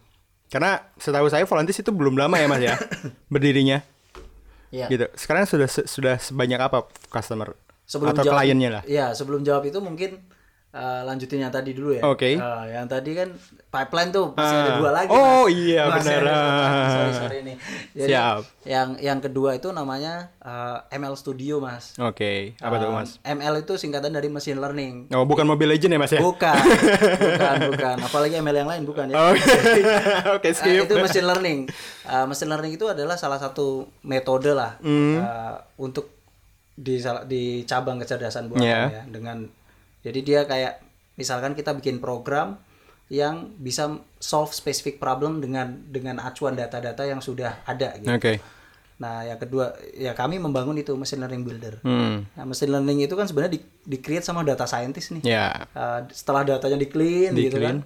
Karena 0.50 0.82
setahu 0.98 1.28
saya 1.28 1.44
volantis 1.44 1.82
itu 1.82 1.90
belum 1.90 2.16
lama 2.16 2.38
ya, 2.38 2.48
Mas 2.48 2.62
ya. 2.62 2.76
berdirinya. 3.34 3.82
Iya. 4.74 4.88
Gitu. 4.92 5.06
Sekarang 5.16 5.48
sudah 5.48 5.70
sudah 5.70 6.16
sebanyak 6.20 6.60
apa 6.60 6.86
customer 7.10 7.56
Sebelum 7.86 8.18
atau 8.18 8.26
jawab, 8.26 8.42
kliennya 8.42 8.70
lah? 8.82 8.84
Ya, 8.90 9.14
sebelum 9.14 9.46
jawab 9.46 9.70
itu 9.70 9.78
mungkin 9.78 10.26
eh, 10.76 11.02
lanjutin 11.02 11.40
yang 11.40 11.50
tadi 11.50 11.72
dulu 11.72 11.96
ya. 11.96 12.04
Oke. 12.04 12.36
Eh, 12.36 12.64
yang 12.70 12.84
tadi 12.86 13.16
kan 13.16 13.32
pipeline 13.66 14.08
tuh 14.10 14.32
masih 14.32 14.56
ada 14.58 14.68
Ah. 14.68 14.78
dua 14.78 14.92
lagi. 14.94 15.10
Oh, 15.10 15.44
Mas. 15.44 15.56
iya, 15.58 15.82
Masih 15.86 16.00
benar. 16.12 16.22
dua 16.22 16.36
lagi. 16.36 16.92
Sorry, 16.92 17.12
sorry 17.14 17.40
nih. 17.42 17.56
Jadi 17.94 18.12
Siap. 18.12 18.38
yang 18.66 18.88
yang 19.00 19.20
kedua 19.20 19.50
itu 19.54 19.68
namanya 19.70 20.36
eh, 20.38 20.78
ML 20.94 21.16
Studio, 21.16 21.58
Mas. 21.58 21.96
Oke, 21.98 22.54
apa 22.58 22.76
tuh, 22.78 22.88
Eh, 22.88 22.94
Mas? 22.94 23.10
ML 23.22 23.56
itu 23.58 23.74
singkatan 23.76 24.12
dari 24.12 24.28
machine 24.28 24.58
learning. 24.58 25.08
Oh, 25.10 25.24
bukan 25.24 25.44
Mobile 25.44 25.72
Legend 25.72 25.92
ya, 25.92 26.00
Mas 26.00 26.12
ya? 26.12 26.20
Bukan, 26.20 26.56
bukan, 27.26 27.56
bukan. 27.70 27.96
Apalagi 28.02 28.34
ML 28.36 28.58
yang 28.58 28.70
lain 28.70 28.84
bukan 28.84 29.06
ya. 29.08 29.16
Oke. 29.26 29.42
Oke, 30.36 30.50
skip. 30.52 30.84
itu 30.84 30.94
machine 30.96 31.24
learning. 31.26 31.60
Eh, 32.04 32.26
machine 32.26 32.48
learning 32.48 32.74
itu 32.74 32.86
adalah 32.86 33.16
salah 33.16 33.38
satu 33.38 33.88
metode 34.02 34.52
lah 34.52 34.76
Hmm. 34.80 35.18
eh, 35.18 35.56
untuk 35.78 36.12
di 36.72 37.00
di 37.26 37.44
cabang 37.64 37.96
kecerdasan 37.98 38.46
buatan 38.46 38.60
Yeah. 38.62 38.86
ya 38.92 39.04
dengan 39.08 39.48
jadi 40.06 40.20
dia 40.22 40.40
kayak 40.46 40.86
misalkan 41.18 41.58
kita 41.58 41.74
bikin 41.74 41.98
program 41.98 42.62
yang 43.10 43.54
bisa 43.58 44.02
solve 44.22 44.54
specific 44.54 45.02
problem 45.02 45.42
dengan 45.42 45.82
dengan 45.90 46.22
acuan 46.22 46.54
data-data 46.54 47.06
yang 47.06 47.22
sudah 47.22 47.66
ada 47.66 47.98
gitu. 47.98 48.14
Oke. 48.14 48.34
Nah, 48.96 49.28
yang 49.28 49.36
kedua 49.36 49.76
ya 49.92 50.16
kami 50.16 50.40
membangun 50.40 50.80
itu 50.80 50.96
machine 50.96 51.20
learning 51.20 51.44
builder. 51.44 51.76
Hmm. 51.84 52.24
Nah, 52.32 52.44
machine 52.48 52.72
learning 52.72 53.04
itu 53.04 53.14
kan 53.14 53.28
sebenarnya 53.28 53.60
di, 53.60 53.62
di 53.84 53.98
create 54.00 54.24
sama 54.24 54.42
data 54.42 54.64
scientist 54.64 55.12
nih. 55.20 55.24
Ya. 55.28 55.68
Uh, 55.76 56.08
setelah 56.16 56.48
datanya 56.48 56.80
di 56.80 56.88
clean 56.88 57.36
Di 57.36 57.52
gitu 57.52 57.60
clean. 57.60 57.68
kan, 57.68 57.78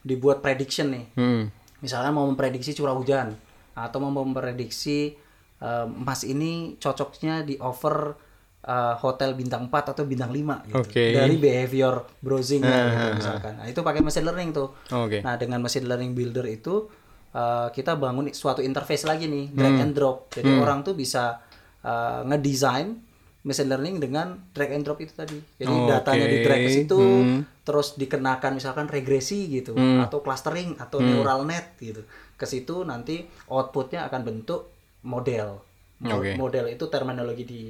dibuat 0.00 0.40
prediction 0.40 0.88
nih. 0.90 1.06
Hmm. 1.20 1.42
Misalnya 1.84 2.10
mau 2.16 2.24
memprediksi 2.24 2.72
curah 2.72 2.96
hujan 2.96 3.36
atau 3.76 3.98
mau 4.00 4.24
memprediksi 4.24 5.12
uh, 5.60 5.84
emas 5.84 6.24
ini 6.24 6.80
cocoknya 6.80 7.44
di 7.44 7.60
offer 7.60 8.16
uh, 8.64 8.94
hotel 8.96 9.32
bintang 9.32 9.68
4 9.68 9.92
atau 9.92 10.04
bintang 10.04 10.28
5 10.28 10.66
gitu. 10.66 10.76
Oke. 10.78 11.04
Dari 11.12 11.36
behavior 11.36 11.94
browsingnya 12.18 12.80
gitu 12.90 13.08
misalkan. 13.16 13.52
Nah, 13.56 13.66
itu 13.66 13.80
pakai 13.80 14.00
machine 14.00 14.24
learning 14.24 14.50
tuh. 14.50 14.68
Oke. 14.90 15.20
Nah, 15.20 15.36
dengan 15.36 15.60
machine 15.60 15.84
learning 15.84 16.12
builder 16.12 16.46
itu 16.46 16.88
uh, 17.30 17.68
kita 17.68 17.94
bangun 17.94 18.28
suatu 18.30 18.60
interface 18.60 19.04
lagi 19.04 19.26
nih, 19.26 19.50
drag 19.50 19.72
Hmm. 19.72 19.84
and 19.84 19.92
drop. 19.92 20.16
Jadi 20.30 20.50
orang 20.54 20.80
tuh 20.80 20.92
bisa 20.92 21.44
uh, 21.80 22.24
ngedesain 22.24 22.96
machine 23.42 23.68
learning 23.68 24.00
dengan 24.00 24.40
drag 24.50 24.72
and 24.72 24.82
drop 24.82 24.96
itu 24.98 25.12
tadi. 25.12 25.36
Jadi 25.36 25.68
Oke. 25.70 25.88
datanya 25.90 26.26
di 26.26 26.38
drag 26.40 26.60
ke 26.62 26.70
situ, 26.72 26.96
Hmm. 26.96 27.44
terus 27.60 27.92
dikenakan 27.94 28.56
misalkan 28.56 28.86
regresi 28.86 29.48
gitu 29.50 29.76
atau 29.76 30.18
clustering 30.18 30.76
atau 30.78 30.96
Hmm. 30.96 31.08
neural 31.10 31.44
net 31.44 31.76
gitu. 31.76 32.00
Ke 32.34 32.44
situ 32.44 32.82
nanti 32.82 33.20
outputnya 33.46 34.08
akan 34.08 34.20
bentuk 34.22 34.72
model. 35.02 35.60
Mo- 36.00 36.16
Oke. 36.16 36.34
Model 36.34 36.66
itu 36.70 36.88
terminologi 36.88 37.44
di 37.44 37.62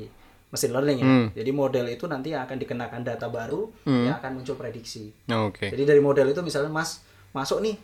machine 0.54 0.70
learning 0.70 0.98
ya. 1.02 1.06
Hmm. 1.06 1.26
Jadi 1.34 1.50
model 1.50 1.86
itu 1.90 2.06
nanti 2.06 2.30
yang 2.30 2.46
akan 2.46 2.56
dikenakan 2.56 3.02
data 3.02 3.26
baru 3.26 3.66
yang 3.82 4.14
akan 4.22 4.38
muncul 4.38 4.54
prediksi. 4.54 5.10
Oke. 5.26 5.74
Jadi 5.74 5.82
dari 5.82 5.98
model 5.98 6.30
itu 6.30 6.40
misalnya 6.40 6.70
Mas 6.70 7.02
masuk 7.34 7.58
nih 7.58 7.74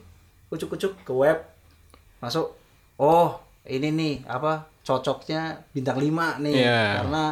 kucuk-kucuk 0.47 1.03
ke 1.03 1.11
web 1.11 1.43
masuk 2.23 2.55
oh 2.95 3.43
ini 3.67 3.91
nih 3.91 4.15
apa 4.31 4.71
cocoknya 4.87 5.67
bintang 5.75 5.99
5 5.99 6.43
nih 6.43 6.55
Iya. 6.55 6.83
karena 7.03 7.25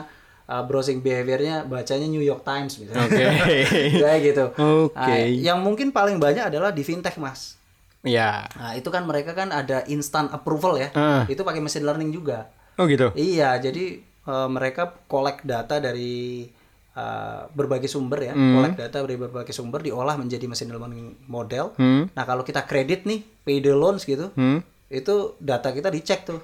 uh, 0.49 0.63
browsing 0.65 1.05
behaviornya 1.05 1.69
bacanya 1.69 2.09
New 2.09 2.25
York 2.25 2.43
Times 2.43 2.81
misalnya. 2.81 3.05
Oke. 3.07 3.25
Kayak 4.03 4.19
gitu. 4.25 4.45
Oke. 4.57 4.97
Nah, 4.97 5.29
yang 5.29 5.61
mungkin 5.61 5.93
paling 5.93 6.17
banyak 6.17 6.51
adalah 6.51 6.73
di 6.73 6.83
fintech 6.83 7.21
Mas. 7.21 7.61
Ya. 8.07 8.47
Nah, 8.57 8.73
itu 8.79 8.89
kan 8.89 9.05
mereka 9.05 9.37
kan 9.37 9.53
ada 9.53 9.85
instant 9.91 10.33
approval 10.33 10.81
ya. 10.81 10.89
Ah. 10.97 11.23
Itu 11.29 11.45
pakai 11.45 11.61
machine 11.61 11.85
learning 11.85 12.11
juga. 12.15 12.49
Oh 12.79 12.87
gitu. 12.87 13.11
Iya, 13.19 13.59
jadi 13.59 14.01
eh, 14.29 14.49
mereka 14.49 14.93
collect 15.09 15.43
data 15.43 15.81
dari 15.81 16.45
eh, 16.93 17.43
berbagai 17.55 17.87
sumber 17.87 18.27
ya, 18.27 18.35
Hmm. 18.35 18.59
collect 18.59 18.77
data 18.77 19.07
dari 19.07 19.15
berbagai 19.15 19.55
sumber 19.55 19.79
diolah 19.81 20.19
menjadi 20.19 20.45
machine 20.45 20.75
learning 20.75 21.31
model. 21.31 21.71
Hmm. 21.79 22.11
Nah, 22.11 22.25
kalau 22.27 22.43
kita 22.43 22.67
kredit 22.67 23.07
nih, 23.07 23.23
payday 23.47 23.71
loans 23.71 24.03
gitu, 24.03 24.35
Hmm. 24.35 24.67
itu 24.91 25.39
data 25.39 25.71
kita 25.71 25.95
dicek 25.95 26.27
tuh. 26.27 26.43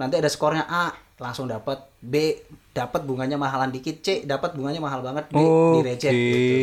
Nanti 0.00 0.16
ada 0.16 0.32
skornya 0.32 0.64
A, 0.64 0.88
langsung 1.14 1.46
dapat 1.46 1.84
B, 2.00 2.32
dapat 2.72 3.04
bunganya 3.04 3.36
mahalan 3.36 3.68
dikit, 3.70 4.00
C, 4.00 4.24
dapat 4.24 4.56
bunganya 4.56 4.80
mahal 4.80 5.04
banget, 5.04 5.28
D, 5.30 5.36
di 5.38 5.78
reject 5.84 6.16
Oke. 6.16 6.26
gitu. 6.32 6.56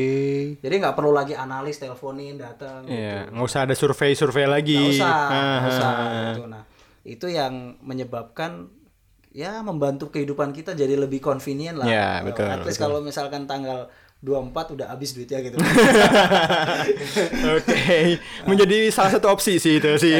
Jadi 0.66 0.74
nggak 0.82 0.96
perlu 0.98 1.14
lagi 1.14 1.38
analis, 1.38 1.78
teleponin, 1.78 2.42
data 2.42 2.82
gitu. 2.84 2.92
Iya, 2.92 3.30
nggak 3.30 3.46
usah 3.46 3.70
ada 3.70 3.76
survei-survei 3.78 4.50
lagi. 4.50 4.76
Nggak 4.76 4.98
usah, 4.98 5.14
Ah, 5.14 5.30
nggak 5.62 5.72
usah 5.72 5.88
ah, 5.88 6.10
gitu. 6.34 6.44
Nah, 6.50 6.64
itu 7.06 7.26
yang 7.30 7.78
menyebabkan 7.86 8.66
ya 9.32 9.60
membantu 9.60 10.10
kehidupan 10.10 10.52
kita 10.52 10.72
jadi 10.72 10.96
lebih 10.96 11.20
convenient 11.20 11.76
lah. 11.76 11.86
Ya, 11.86 12.08
betul, 12.22 12.46
At 12.46 12.62
least 12.62 12.76
betul. 12.76 12.84
kalau 12.86 12.98
misalkan 13.00 13.46
tanggal 13.46 13.88
24 14.20 14.76
udah 14.76 14.86
habis 14.88 15.12
duitnya 15.12 15.40
gitu. 15.42 15.56
Oke, 17.58 18.18
menjadi 18.44 18.90
salah 18.90 19.12
satu 19.12 19.28
opsi 19.28 19.58
sih 19.58 19.78
itu 19.78 19.90
sih. 19.98 20.14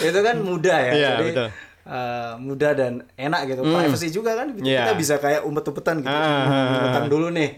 itu 0.00 0.18
kan 0.20 0.36
mudah 0.38 0.78
ya. 0.80 0.92
Iya, 0.92 1.08
jadi 1.10 1.24
betul. 1.26 1.48
eh, 1.84 2.32
mudah 2.38 2.70
dan 2.72 2.92
enak 3.14 3.40
gitu. 3.46 3.60
Privacy 3.62 4.06
juga 4.10 4.30
kan 4.34 4.52
kita 4.52 4.62
Iya. 4.62 4.82
bisa 4.94 5.18
kayak 5.18 5.42
umpet-umpetan 5.42 6.00
gitu. 6.00 6.12
Ah, 6.12 6.78
Umpetang 6.78 7.06
dulu 7.08 7.26
nih. 7.30 7.50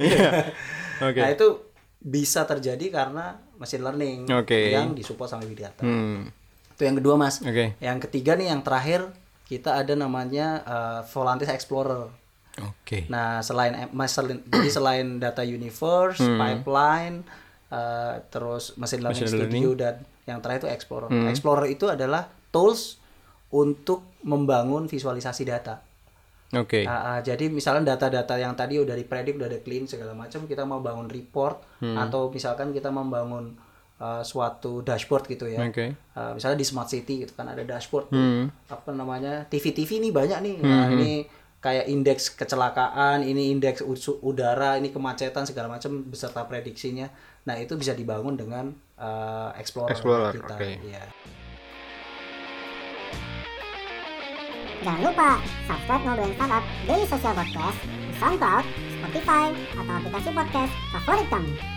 Oke. 1.02 1.18
Nah, 1.20 1.28
itu 1.28 1.46
bisa 1.98 2.46
terjadi 2.46 2.86
karena 2.88 3.36
machine 3.56 3.82
learning 3.82 4.18
Oke. 4.32 4.70
yang 4.70 4.92
disupport 4.92 5.28
sama 5.28 5.42
big 5.44 5.58
data. 5.58 5.82
Hmm. 5.82 6.28
Itu 6.72 6.82
yang 6.82 6.94
kedua 6.94 7.14
mas. 7.16 7.40
Oke. 7.40 7.76
Yang 7.76 7.98
ketiga 8.08 8.36
nih 8.36 8.48
yang 8.48 8.60
terakhir 8.62 9.10
kita 9.46 9.78
ada 9.78 9.94
namanya 9.94 10.60
uh, 10.62 11.00
Volantis 11.06 11.46
Explorer. 11.46 12.10
Oke. 12.58 13.06
Nah 13.06 13.38
selain 13.40 13.72
selain- 14.06 14.42
jadi 14.50 14.68
selain 14.68 15.06
data 15.16 15.40
universe, 15.40 16.18
pipeline, 16.18 17.22
uh, 17.68 18.18
terus 18.26 18.74
machine 18.74 19.00
learning 19.00 19.22
Hmm. 19.22 19.30
Machine 19.30 19.48
studio 19.48 19.70
dan 19.72 19.94
yang 20.24 20.38
terakhir 20.40 20.66
itu 20.66 20.70
Explorer. 20.72 21.08
Explorer 21.28 21.66
itu 21.68 21.86
adalah 21.86 22.26
tools 22.50 22.98
untuk 23.48 24.02
membangun 24.22 24.84
visualisasi 24.84 25.46
data. 25.46 25.78
Oke. 26.48 26.82
Ah, 26.82 27.14
ah, 27.14 27.18
jadi 27.20 27.46
misalnya 27.48 27.94
data-data 27.94 28.34
yang 28.34 28.54
tadi 28.54 28.78
udah 28.78 28.94
dipredik, 28.94 29.34
udah 29.34 29.46
ada 29.46 29.58
clean 29.58 29.82
segala 29.84 30.14
macam, 30.14 30.46
kita 30.46 30.62
mau 30.62 30.78
bangun 30.78 31.06
report 31.06 31.58
Hmm. 31.78 31.94
atau 31.96 32.26
misalkan 32.28 32.70
kita 32.70 32.86
membangun 32.88 33.54
uh, 34.00 34.22
suatu 34.22 34.84
dashboard 34.84 35.28
gitu 35.28 35.48
ya. 35.48 35.60
Oke. 35.64 35.96
Uh, 36.16 36.32
misalnya 36.36 36.58
di 36.60 36.66
smart 36.66 36.88
city 36.88 37.24
gitu 37.24 37.32
kan 37.36 37.48
ada 37.48 37.62
dashboard 37.64 38.12
tuh. 38.12 38.16
Hmm. 38.16 38.44
apa 38.68 38.90
namanya 38.92 39.44
TV-TV 39.48 40.02
nih 40.08 40.12
banyak 40.12 40.38
nih. 40.42 40.56
Nah, 40.60 40.86
ini 40.92 41.12
kayak 41.60 41.90
indeks 41.90 42.30
kecelakaan, 42.36 43.26
ini 43.26 43.50
indeks 43.50 43.82
udara, 44.22 44.78
ini 44.78 44.92
kemacetan 44.92 45.48
segala 45.48 45.66
macam 45.72 46.04
beserta 46.06 46.44
prediksinya. 46.46 47.10
Nah, 47.48 47.56
itu 47.58 47.74
bisa 47.74 47.96
dibangun 47.96 48.38
dengan 48.38 48.70
uh, 49.00 49.50
Explorer, 49.58 49.90
Explorer, 49.94 50.32
kita. 50.34 50.54
oke. 50.54 50.70
Iya. 50.86 51.04
Jangan 54.86 55.02
lupa 55.02 55.30
subscribe 55.66 56.02
Ngobrolin 56.06 56.34
Startup 56.38 56.64
Daily 56.86 57.06
Social 57.10 57.34
Podcast 57.34 57.78
di 57.82 58.12
SoundCloud, 58.22 58.64
Spotify, 59.02 59.44
atau 59.74 59.94
aplikasi 59.98 60.28
podcast 60.30 60.72
favorit 60.94 61.26
kamu. 61.26 61.75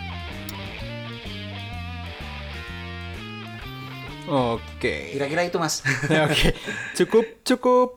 Oke. 4.30 5.10
Kira-kira 5.10 5.42
itu, 5.42 5.58
Mas. 5.58 5.82
Oke. 6.26 6.54
Cukup 6.94 7.24
cukup 7.42 7.88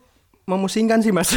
memusingkan 0.43 0.99
sih 0.99 1.15
mas. 1.15 1.31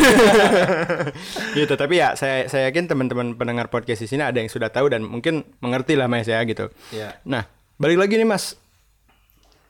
gitu. 1.58 1.74
Tapi 1.78 1.94
ya 1.94 2.18
saya 2.18 2.50
saya 2.50 2.66
yakin 2.66 2.90
teman-teman 2.90 3.38
pendengar 3.38 3.70
podcast 3.70 4.02
di 4.02 4.10
sini 4.10 4.26
ada 4.26 4.34
yang 4.42 4.50
sudah 4.50 4.74
tahu 4.74 4.90
dan 4.90 5.06
mungkin 5.06 5.46
mengerti 5.62 5.94
lah 5.94 6.10
mas 6.10 6.26
ya 6.26 6.42
gitu. 6.42 6.74
Iya. 6.90 7.22
Nah 7.22 7.46
balik 7.78 8.02
lagi 8.02 8.18
nih 8.18 8.26
mas. 8.26 8.58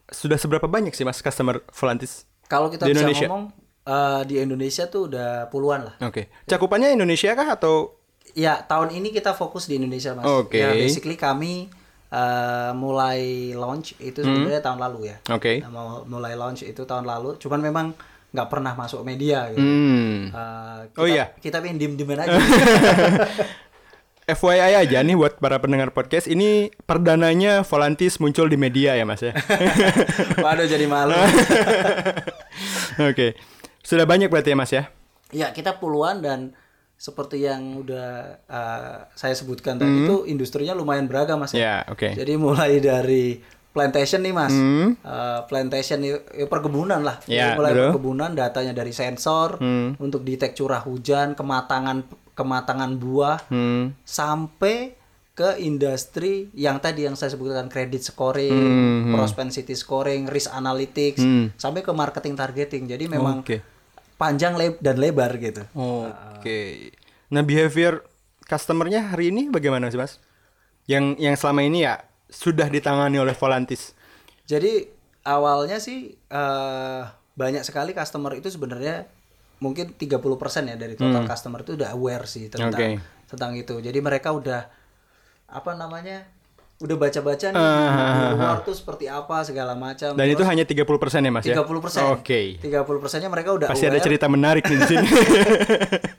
Sudah 0.08 0.40
seberapa 0.40 0.64
banyak 0.64 0.96
sih 0.96 1.04
mas 1.04 1.20
customer 1.20 1.60
Volantis? 1.68 2.24
Kalau 2.48 2.72
kita 2.72 2.88
Di 2.88 2.96
bisa 2.96 3.04
Indonesia? 3.04 3.28
ngomong 3.28 3.44
uh, 3.86 4.22
di 4.26 4.40
Indonesia 4.42 4.84
tuh 4.90 5.12
udah 5.12 5.52
puluhan 5.52 5.86
lah. 5.90 5.94
Oke. 6.02 6.28
Cakupannya 6.44 6.92
Indonesia 6.92 7.32
kah 7.36 7.48
atau? 7.54 7.98
Ya, 8.36 8.60
tahun 8.60 8.92
ini 8.92 9.16
kita 9.16 9.32
fokus 9.32 9.64
di 9.64 9.80
Indonesia, 9.80 10.12
Mas. 10.12 10.28
Oke. 10.28 10.60
Ya, 10.60 10.76
basically 10.76 11.16
kami 11.16 11.72
uh, 12.12 12.72
mulai 12.76 13.52
launch 13.54 13.98
itu 13.98 14.22
sebenarnya 14.22 14.62
tahun 14.62 14.78
lalu 14.82 15.14
ya. 15.14 15.16
Hmm. 15.26 15.36
Oke. 15.38 15.62
Nah, 15.62 15.70
mau 15.72 15.88
mulai 16.06 16.34
launch 16.38 16.62
itu 16.62 16.82
tahun 16.86 17.06
lalu, 17.06 17.38
cuman 17.38 17.60
memang 17.62 17.86
nggak 18.34 18.48
pernah 18.52 18.76
masuk 18.76 19.00
media 19.06 19.48
gitu. 19.54 19.62
Hmm. 19.64 20.28
Uh, 20.34 20.80
kita, 20.92 21.00
Oh, 21.00 21.06
iya. 21.08 21.24
Kita 21.40 21.62
pengen 21.64 21.78
diem-dieman 21.80 22.20
aja. 22.26 22.36
FYI 24.26 24.74
aja 24.82 25.06
nih 25.06 25.14
buat 25.14 25.38
para 25.38 25.62
pendengar 25.62 25.94
podcast 25.94 26.26
ini 26.26 26.74
perdananya 26.82 27.62
Volantis 27.62 28.18
muncul 28.18 28.50
di 28.50 28.58
media 28.58 28.98
ya 28.98 29.06
mas 29.06 29.22
ya. 29.22 29.30
Waduh 30.44 30.66
jadi 30.66 30.82
malu. 30.90 31.14
Oke. 33.10 33.38
Sudah 33.86 34.02
banyak 34.02 34.26
berarti 34.26 34.50
ya 34.50 34.58
mas 34.58 34.74
ya? 34.74 34.90
ya 35.30 35.50
kita 35.54 35.78
puluhan 35.78 36.22
dan 36.26 36.58
seperti 36.96 37.44
yang 37.44 37.76
udah 37.76 38.40
uh, 38.48 38.96
saya 39.12 39.36
sebutkan 39.36 39.76
tadi 39.76 40.08
itu 40.08 40.24
industrinya 40.24 40.72
lumayan 40.72 41.04
beragam 41.04 41.36
mas 41.38 41.52
Hmm. 41.52 41.60
Ya 41.60 41.84
oke. 41.86 42.16
Jadi 42.16 42.32
mulai 42.36 42.80
dari 42.80 43.40
plantation 43.70 44.24
nih 44.24 44.32
mas, 44.32 44.56
Hmm. 44.56 44.96
Eh, 44.96 45.40
plantation 45.44 46.00
ya 46.00 46.16
perkebunan 46.48 47.04
lah. 47.04 47.20
Ya, 47.28 47.52
Jadi 47.52 47.60
mulai 47.60 47.72
betul. 47.72 47.84
perkebunan, 47.92 48.30
datanya 48.32 48.72
dari 48.72 48.88
sensor 48.90 49.60
Hmm. 49.60 50.00
untuk 50.00 50.24
detek 50.24 50.56
curah 50.56 50.80
hujan, 50.80 51.36
kematangan 51.36 52.08
kematangan 52.32 52.96
buah, 52.96 53.44
Hmm. 53.48 53.92
sampai 54.00 54.96
ke 55.32 55.60
industri 55.60 56.48
yang 56.56 56.80
tadi 56.80 57.04
yang 57.04 57.12
saya 57.12 57.28
sebutkan 57.28 57.68
kredit 57.68 58.00
scoring, 58.00 58.56
Hmm, 58.56 59.12
propensity 59.12 59.76
scoring, 59.76 60.24
risk 60.24 60.48
analytics, 60.48 61.20
Hmm. 61.20 61.52
sampai 61.54 61.84
ke 61.84 61.92
marketing 61.92 62.32
targeting. 62.32 62.88
Jadi 62.88 63.04
memang 63.06 63.44
Oke. 63.44 63.60
Panjang 64.16 64.56
leb 64.56 64.80
dan 64.80 64.96
lebar 64.96 65.36
gitu. 65.36 65.62
Oke. 66.36 66.90
Nah, 67.28 67.42
behavior 67.42 68.00
customernya 68.42 69.10
hari 69.10 69.28
ini 69.28 69.48
bagaimana 69.48 69.88
sih, 69.88 69.96
Mas? 69.96 70.18
Yang 70.84 71.18
yang 71.18 71.34
selama 71.34 71.60
ini 71.62 71.82
ya 71.82 72.00
sudah 72.26 72.66
ditangani 72.66 73.18
oleh 73.18 73.34
Volantis. 73.34 73.92
Jadi 74.44 74.86
awalnya 75.22 75.78
sih 75.78 76.14
eh, 76.14 77.02
banyak 77.34 77.62
sekali 77.62 77.90
customer 77.90 78.32
itu 78.32 78.48
sebenarnya 78.48 79.04
mungkin 79.56 79.92
30% 79.92 80.14
ya 80.68 80.76
dari 80.76 80.94
total 80.94 81.24
customer 81.26 81.60
itu 81.60 81.74
udah 81.74 81.90
aware 81.90 82.24
sih 82.24 82.46
tentang 82.46 82.70
Hmm. 82.72 83.00
Oke. 83.00 83.26
tentang 83.26 83.52
itu. 83.52 83.74
Jadi 83.80 83.98
mereka 83.98 84.30
udah 84.30 84.70
apa 85.46 85.72
namanya? 85.74 86.22
Udah 86.76 86.92
baca-baca 86.94 87.46
nih 87.48 87.56
Ah, 87.56 88.28
di 88.28 88.36
luar 88.36 88.60
tuh 88.60 88.76
seperti 88.76 89.08
apa 89.08 89.40
segala 89.40 89.72
macam. 89.72 90.12
Dan 90.12 90.28
itu 90.28 90.44
hanya 90.44 90.62
30% 90.62 90.84
ya, 91.24 91.32
Mas 91.32 91.44
ya? 91.44 91.56
30%. 91.56 92.12
Oke. 92.12 92.60
30 92.60 93.00
persennya 93.00 93.32
mereka 93.32 93.56
udah 93.56 93.68
Pasti 93.72 93.84
ada 93.84 93.96
aware. 93.96 94.04
cerita 94.04 94.26
menarik 94.28 94.62
di 94.62 94.76
sini. 94.78 95.08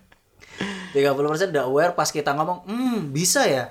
30% 0.98 1.54
udah 1.54 1.64
aware 1.64 1.94
pas 1.94 2.10
kita 2.10 2.34
ngomong, 2.34 2.66
"Hmm, 2.66 3.00
bisa 3.14 3.46
ya?" 3.46 3.70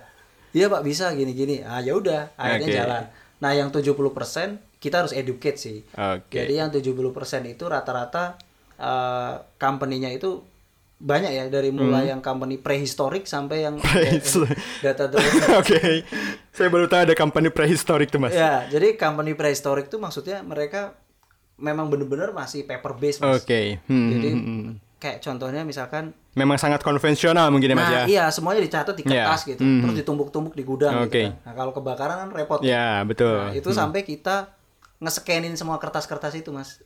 Iya, 0.55 0.71
Pak, 0.71 0.83
bisa 0.83 1.11
gini-gini. 1.13 1.61
Ah, 1.61 1.83
ya 1.83 1.93
udah, 1.93 2.33
akhirnya 2.35 2.65
Oke. 2.65 2.77
jalan. 2.77 3.03
Nah, 3.37 3.51
yang 3.53 3.69
70% 3.69 4.63
kita 4.79 5.03
harus 5.03 5.13
educate 5.13 5.59
sih. 5.59 5.83
Oke. 5.93 6.33
Jadi 6.33 6.55
yang 6.55 6.71
70% 6.71 7.45
itu 7.45 7.65
rata-rata 7.67 8.39
eh, 8.77 9.35
company-nya 9.57 10.13
itu 10.13 10.45
banyak 10.97 11.29
ya 11.29 11.45
dari 11.47 11.69
mulai 11.69 12.09
yang 12.09 12.19
company 12.19 12.57
prehistorik 12.57 13.25
sampai 13.25 13.63
yang 13.63 13.77
Hmm. 13.77 14.49
Data 14.81 15.07
driven. 15.07 15.43
Oke. 15.61 16.09
Saya 16.49 16.69
baru 16.69 16.87
tahu 16.87 17.01
ada 17.03 17.15
company 17.15 17.49
prehistorik 17.49 18.09
tuh, 18.09 18.17
Mas. 18.19 18.33
ya, 18.33 18.65
jadi 18.67 18.97
company 18.97 19.33
prehistorik 19.33 19.87
itu 19.87 19.97
maksudnya 19.97 20.41
mereka 20.41 20.97
memang 21.55 21.87
bener-bener 21.87 22.33
masih 22.33 22.65
paper 22.65 22.97
based, 22.97 23.21
Mas. 23.21 23.41
Oke. 23.41 23.81
Hmm, 23.85 24.09
Jadi 24.11 24.29
hmm, 24.31 24.41
hmm. 24.43 24.71
kayak 24.97 25.19
contohnya 25.21 25.63
misalkan 25.63 26.17
Memang 26.33 26.57
sangat 26.57 26.81
konvensional 26.81 27.49
mungkin 27.49 27.73
ya, 27.73 27.77
Mas 27.77 27.85
nah, 27.87 27.93
ya? 27.95 28.05
iya 28.07 28.25
semuanya 28.29 28.61
dicatat 28.61 28.93
di 28.93 29.01
kertas 29.03 29.41
Iya. 29.43 29.49
gitu, 29.53 29.63
Mhm. 29.63 29.81
terus 29.81 29.95
ditumpuk-tumpuk 29.97 30.53
di 30.53 30.65
gudang 30.65 30.93
Oke. 30.99 31.09
gitu. 31.11 31.17
kan. 31.27 31.33
Nah, 31.43 31.55
kalau 31.55 31.73
kebakaran 31.73 32.17
kan 32.19 32.31
repot. 32.31 32.61
Ya, 32.61 33.01
betul. 33.03 33.37
Nah, 33.37 33.53
itu 33.53 33.69
sampai 33.71 34.01
kita 34.01 34.53
nge-scanning 34.97 35.53
semua 35.55 35.77
kertas-kertas 35.77 36.33
itu, 36.35 36.53
Mas. 36.53 36.81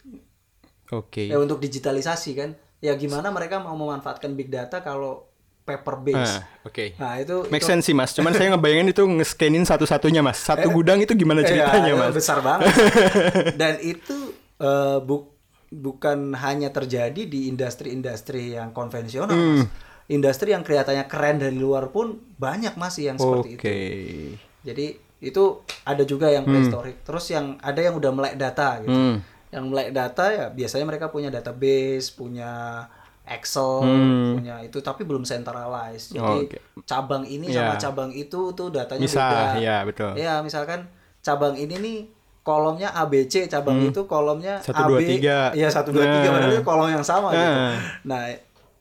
Oke. 0.89 1.27
Ya 1.27 1.39
untuk 1.39 1.59
digitalisasi 1.59 2.31
kan. 2.35 2.51
Ya 2.81 2.93
gimana 2.95 3.29
mereka 3.29 3.59
mau 3.59 3.73
memanfaatkan 3.75 4.33
big 4.33 4.49
data 4.49 4.81
kalau 4.81 5.29
paper 5.61 6.01
base. 6.01 6.35
Ah, 6.35 6.43
oke. 6.65 6.97
Nah, 6.97 7.15
itu 7.17 7.45
Make 7.47 7.61
itu- 7.61 7.69
sense 7.69 7.85
sih 7.85 7.95
mas, 7.95 8.11
cuman 8.11 8.33
saya 8.33 8.51
ngebayangin 8.51 8.91
itu 8.91 9.05
nge-scanin 9.05 9.63
satu-satunya 9.63 10.19
mas 10.19 10.41
Satu 10.41 10.67
Eh, 10.67 10.73
gudang 10.73 10.99
itu 10.99 11.13
gimana 11.13 11.41
ceritanya 11.43 11.93
Iya, 11.93 12.01
mas? 12.01 12.13
besar 12.13 12.41
banget. 12.41 12.73
Dan 13.61 13.79
itu 13.79 14.17
eh, 14.57 14.99
bu- 14.99 15.31
bukan 15.71 16.35
hanya 16.35 16.69
terjadi 16.69 17.23
di 17.23 17.47
industri-industri 17.47 18.53
yang 18.53 18.73
konvensional, 18.73 19.31
Hmm. 19.31 19.63
Mas. 19.63 19.71
Industri 20.09 20.51
yang 20.51 20.61
kelihatannya 20.61 21.07
keren 21.07 21.39
dari 21.39 21.55
luar 21.55 21.87
pun 21.89 22.19
banyak 22.35 22.75
masih 22.75 23.09
yang 23.09 23.17
seperti 23.17 23.55
Oke 23.55 23.71
itu. 23.71 24.35
Jadi 24.63 24.87
itu 25.21 25.43
ada 25.85 26.03
juga 26.03 26.27
yang 26.27 26.43
prehistoric. 26.43 27.05
Terus 27.05 27.31
yang 27.31 27.55
ada 27.61 27.79
yang 27.79 27.95
udah 27.95 28.11
melek 28.11 28.35
data 28.35 28.81
gitu. 28.81 28.91
Hmm. 28.91 29.23
Yang 29.51 29.65
melek 29.67 29.89
data 29.91 30.25
ya 30.27 30.47
biasanya 30.49 30.87
mereka 30.87 31.07
punya 31.09 31.29
database, 31.29 32.11
punya 32.11 32.85
Excel, 33.23 33.83
Hmm. 33.83 34.39
punya 34.39 34.59
itu 34.59 34.79
tapi 34.81 35.03
belum 35.03 35.23
centralized. 35.23 36.11
Jadi 36.11 36.51
Oke. 36.51 36.59
cabang 36.83 37.23
ini 37.23 37.47
Ya. 37.47 37.71
sama 37.71 37.75
cabang 37.79 38.11
itu 38.11 38.51
tuh 38.51 38.69
datanya 38.69 39.03
Bisa, 39.03 39.23
beda. 39.23 39.43
ya, 39.57 39.77
betul. 39.85 40.11
Ya, 40.15 40.35
misalkan 40.41 40.91
cabang 41.21 41.55
ini 41.55 41.77
nih 41.77 41.99
kolomnya 42.43 42.91
ABC, 42.91 43.47
cabang 43.47 43.79
itu 43.85 44.03
kolomnya 44.05 44.59
Hmm. 44.59 44.67
Satu, 44.67 44.83
AB. 44.83 44.89
dua, 44.89 45.01
tiga. 45.01 45.39
Iya, 45.53 45.69
satu 45.69 45.91
dua 45.91 46.03
tiga 46.03 46.27
Nah. 46.27 46.33
padahal 46.33 46.53
itu 46.53 46.65
kolom 46.65 46.89
yang 46.91 47.05
sama 47.05 47.29
gitu. 47.31 47.39
Nah. 47.45 47.75
Nah, 48.03 48.23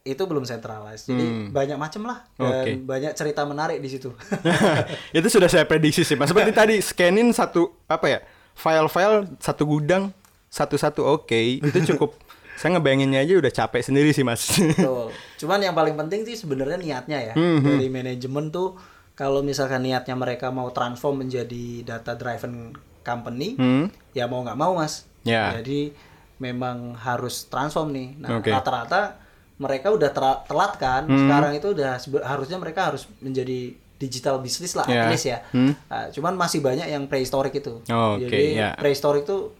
itu 0.01 0.23
belum 0.23 0.43
centralized. 0.43 1.05
Jadi 1.05 1.21
Hmm. 1.21 1.45
banyak 1.51 1.77
macam 1.77 2.01
lah 2.05 2.25
dan 2.34 2.49
Oke. 2.55 2.71
banyak 2.82 3.12
cerita 3.13 3.43
menarik 3.43 3.77
di 3.77 3.89
situ. 3.91 4.10
itu 5.13 5.27
sudah 5.27 5.45
saya 5.45 5.62
prediksi 5.63 6.01
sih 6.01 6.15
mas 6.15 6.25
Seperti 6.27 6.49
tadi 6.55 6.75
scanin 6.79 7.29
satu 7.29 7.69
apa 7.86 8.08
ya 8.08 8.19
File-file 8.55 9.23
satu 9.38 9.63
gudang 9.63 10.12
Satu-satu 10.49 11.01
oke 11.01 11.39
Itu 11.59 11.77
cukup 11.88 12.17
Saya 12.59 12.75
ngebayanginnya 12.75 13.23
aja 13.23 13.33
udah 13.38 13.49
capek 13.49 13.81
sendiri 13.81 14.12
sih 14.12 14.21
mas 14.21 14.51
Betul. 14.51 15.15
Cuman 15.38 15.59
yang 15.62 15.71
paling 15.71 15.95
penting 15.95 16.27
sih 16.27 16.35
sebenarnya 16.35 16.75
niatnya 16.75 17.19
ya. 17.21 17.33
Hmm, 17.33 17.63
Dari 17.63 17.88
manajemen 17.88 18.49
tuh 18.49 18.75
kalau 19.13 19.39
misalkan 19.39 19.79
niatnya 19.79 20.12
mereka 20.13 20.47
mau 20.47 20.67
transform 20.69 21.23
menjadi 21.23 21.83
data 21.83 22.15
driven 22.15 22.71
company, 23.01 23.55
Hmm. 23.55 23.88
ya 24.12 24.27
mau 24.27 24.39
nggak 24.41 24.55
mau 24.55 24.75
mas. 24.75 25.07
Ya. 25.23 25.55
Jadi 25.55 25.91
memang 26.38 26.95
harus 26.95 27.43
transform 27.45 27.91
nih. 27.91 28.07
Nah 28.17 28.39
Oke. 28.39 28.47
rata-rata 28.47 29.19
mereka 29.55 29.91
udah 29.91 30.12
telat 30.41 30.73
kan. 30.75 31.03
Hmm. 31.03 31.15
Sekarang 31.17 31.51
itu 31.53 31.67
udah 31.69 31.95
harusnya 32.23 32.55
mereka 32.55 32.91
harus 32.91 33.07
menjadi 33.19 33.71
digital 33.95 34.39
business 34.39 34.71
lah, 34.73 34.83
Ya. 34.85 35.03
at 35.03 35.12
least 35.12 35.27
ya. 35.27 35.43
Hmm. 35.51 35.75
Nah, 35.85 36.07
cuman 36.09 36.35
masih 36.35 36.59
banyak 36.59 36.88
yang 36.88 37.03
prehistoric 37.05 37.51
itu. 37.53 37.83
Oke, 37.83 38.23
Jadi 38.23 38.55
ya. 38.55 38.71
prehistoric 38.75 39.23
tuh 39.23 39.51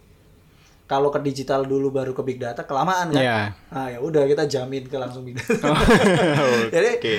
kalau 0.89 1.08
ke 1.08 1.21
digital 1.21 1.62
dulu 1.63 1.93
baru 1.93 2.12
ke 2.12 2.25
big 2.25 2.36
data 2.36 2.65
kelamaan 2.65 3.13
kan. 3.13 3.21
Iya. 3.21 3.39
Nah, 3.69 3.88
ya 3.88 3.99
udah 3.99 4.25
kita 4.25 4.43
jamin 4.43 4.84
ke 4.84 4.97
langsung 4.97 5.21
big 5.21 5.38
data. 5.38 5.69
Jadi 6.73 6.89
Oke. 6.97 7.15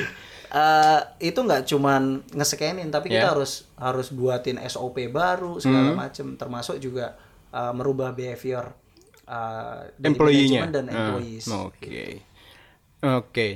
eh, 0.50 1.00
itu 1.22 1.38
nggak 1.38 1.62
cuman 1.64 2.02
nge-scanin 2.28 2.90
tapi 2.90 3.08
kita 3.08 3.22
Ya. 3.22 3.32
harus 3.32 3.70
harus 3.76 4.10
buatin 4.10 4.58
SOP 4.60 5.06
baru 5.08 5.56
segala 5.56 5.94
macem 5.96 6.34
termasuk 6.34 6.76
juga 6.76 7.14
eh, 7.48 7.70
merubah 7.70 8.10
behavior 8.10 8.74
eh, 9.22 9.94
dari 9.94 10.10
Employee-nya. 10.10 10.62
dan 10.68 10.84
Ah, 10.84 11.14
employees. 11.14 11.46
Oke. 11.46 12.26
Oke. 13.00 13.48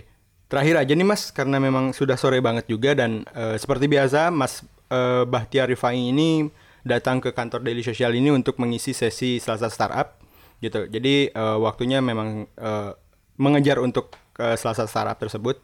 Terakhir 0.45 0.77
aja 0.79 0.93
nih 0.93 1.03
Mas 1.05 1.29
karena 1.29 1.59
memang 1.59 1.91
sudah 1.91 2.15
sore 2.15 2.39
banget 2.39 2.65
juga 2.67 2.95
dan 2.95 3.27
eh, 3.29 3.57
seperti 3.57 3.87
biasa 3.87 4.31
Mas 4.31 4.63
eh, 4.87 5.25
Bahtiar 5.25 5.67
Rifai 5.67 5.99
ini 6.07 6.47
datang 6.85 7.19
ke 7.19 7.33
kantor 7.33 7.65
Daily 7.65 7.81
Social 7.81 8.13
ini 8.13 8.29
untuk 8.29 8.61
mengisi 8.61 8.93
sesi 8.93 9.41
Selasa 9.41 9.73
Startup 9.73 10.21
gitu. 10.61 10.87
Jadi 10.87 11.33
eh, 11.33 11.57
waktunya 11.59 11.99
memang 11.99 12.45
eh, 12.47 12.91
mengejar 13.37 13.81
untuk 13.81 14.13
eh, 14.37 14.55
Selasa 14.55 14.85
Startup 14.85 15.17
tersebut. 15.17 15.59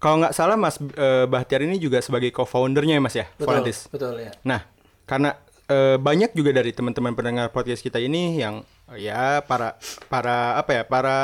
Kalau 0.00 0.16
nggak 0.18 0.32
salah 0.32 0.56
Mas 0.56 0.80
eh, 0.80 1.24
Bahtiar 1.28 1.60
ini 1.62 1.76
juga 1.76 2.00
sebagai 2.00 2.32
co-foundernya 2.32 2.96
ya 2.96 3.02
Mas 3.02 3.14
ya, 3.14 3.26
Betul, 3.36 3.46
Volantis. 3.46 3.78
betul 3.92 4.16
ya. 4.16 4.32
Nah, 4.42 4.64
karena 5.04 5.36
eh, 5.68 6.00
banyak 6.00 6.32
juga 6.32 6.50
dari 6.50 6.72
teman-teman 6.72 7.12
pendengar 7.12 7.52
podcast 7.52 7.84
kita 7.84 8.00
ini 8.00 8.40
yang 8.40 8.64
ya 8.96 9.44
para 9.44 9.78
para 10.10 10.58
apa 10.58 10.70
ya 10.72 10.82
para 10.82 11.16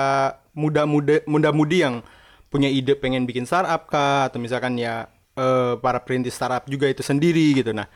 muda-muda 0.55 1.19
muda-mudi 1.27 1.83
yang 1.83 2.05
punya 2.47 2.71
ide 2.71 2.95
pengen 2.95 3.27
bikin 3.27 3.43
startup 3.43 3.91
kah 3.91 4.31
atau 4.31 4.39
misalkan 4.39 4.79
ya 4.79 5.09
eh, 5.35 5.75
para 5.81 5.99
perintis 6.05 6.37
startup 6.37 6.69
juga 6.69 6.87
itu 6.87 7.01
sendiri 7.01 7.57
gitu. 7.57 7.73
Nah, 7.73 7.89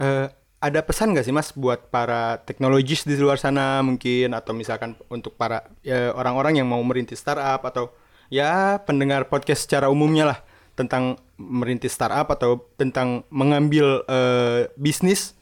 eh, 0.00 0.26
ada 0.58 0.80
pesan 0.80 1.12
nggak 1.12 1.24
sih 1.24 1.32
mas 1.32 1.52
buat 1.52 1.88
para 1.88 2.36
teknologis 2.38 3.04
di 3.04 3.16
luar 3.16 3.36
sana 3.36 3.80
mungkin 3.80 4.32
atau 4.32 4.52
misalkan 4.52 4.92
untuk 5.08 5.32
para 5.34 5.64
ya, 5.80 6.12
orang-orang 6.12 6.56
yang 6.56 6.68
mau 6.68 6.80
merintis 6.80 7.16
startup 7.18 7.60
atau 7.62 7.88
ya 8.28 8.76
pendengar 8.78 9.24
podcast 9.26 9.64
secara 9.64 9.88
umumnya 9.88 10.24
lah 10.26 10.38
tentang 10.72 11.16
merintis 11.36 11.92
startup 11.92 12.28
atau 12.28 12.60
tentang 12.74 13.24
mengambil 13.28 14.04
eh, 14.04 14.68
bisnis 14.74 15.32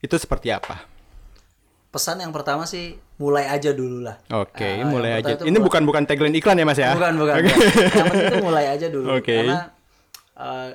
itu 0.00 0.14
seperti 0.14 0.48
apa? 0.48 0.84
Pesan 1.88 2.20
yang 2.20 2.30
pertama 2.30 2.68
sih 2.68 3.00
mulai 3.16 3.48
aja 3.48 3.72
dulu 3.72 4.04
lah. 4.04 4.20
Oke, 4.30 4.62
Ah, 4.62 4.84
yang 4.84 4.92
mulai 4.92 5.18
aja. 5.18 5.40
Ini 5.40 5.48
mulai- 5.48 5.64
bukan 5.64 5.82
bukan 5.82 6.02
tagline 6.04 6.36
iklan 6.36 6.60
ya 6.60 6.68
mas 6.68 6.76
ya? 6.76 6.92
Bukan, 6.92 7.16
bukan. 7.16 7.36
Yang 7.40 7.56
penting 8.04 8.28
itu 8.28 8.38
mulai 8.44 8.64
aja 8.68 8.86
dulu. 8.86 9.06
Oke. 9.16 9.32
Karena 9.34 9.72
eh, 10.36 10.70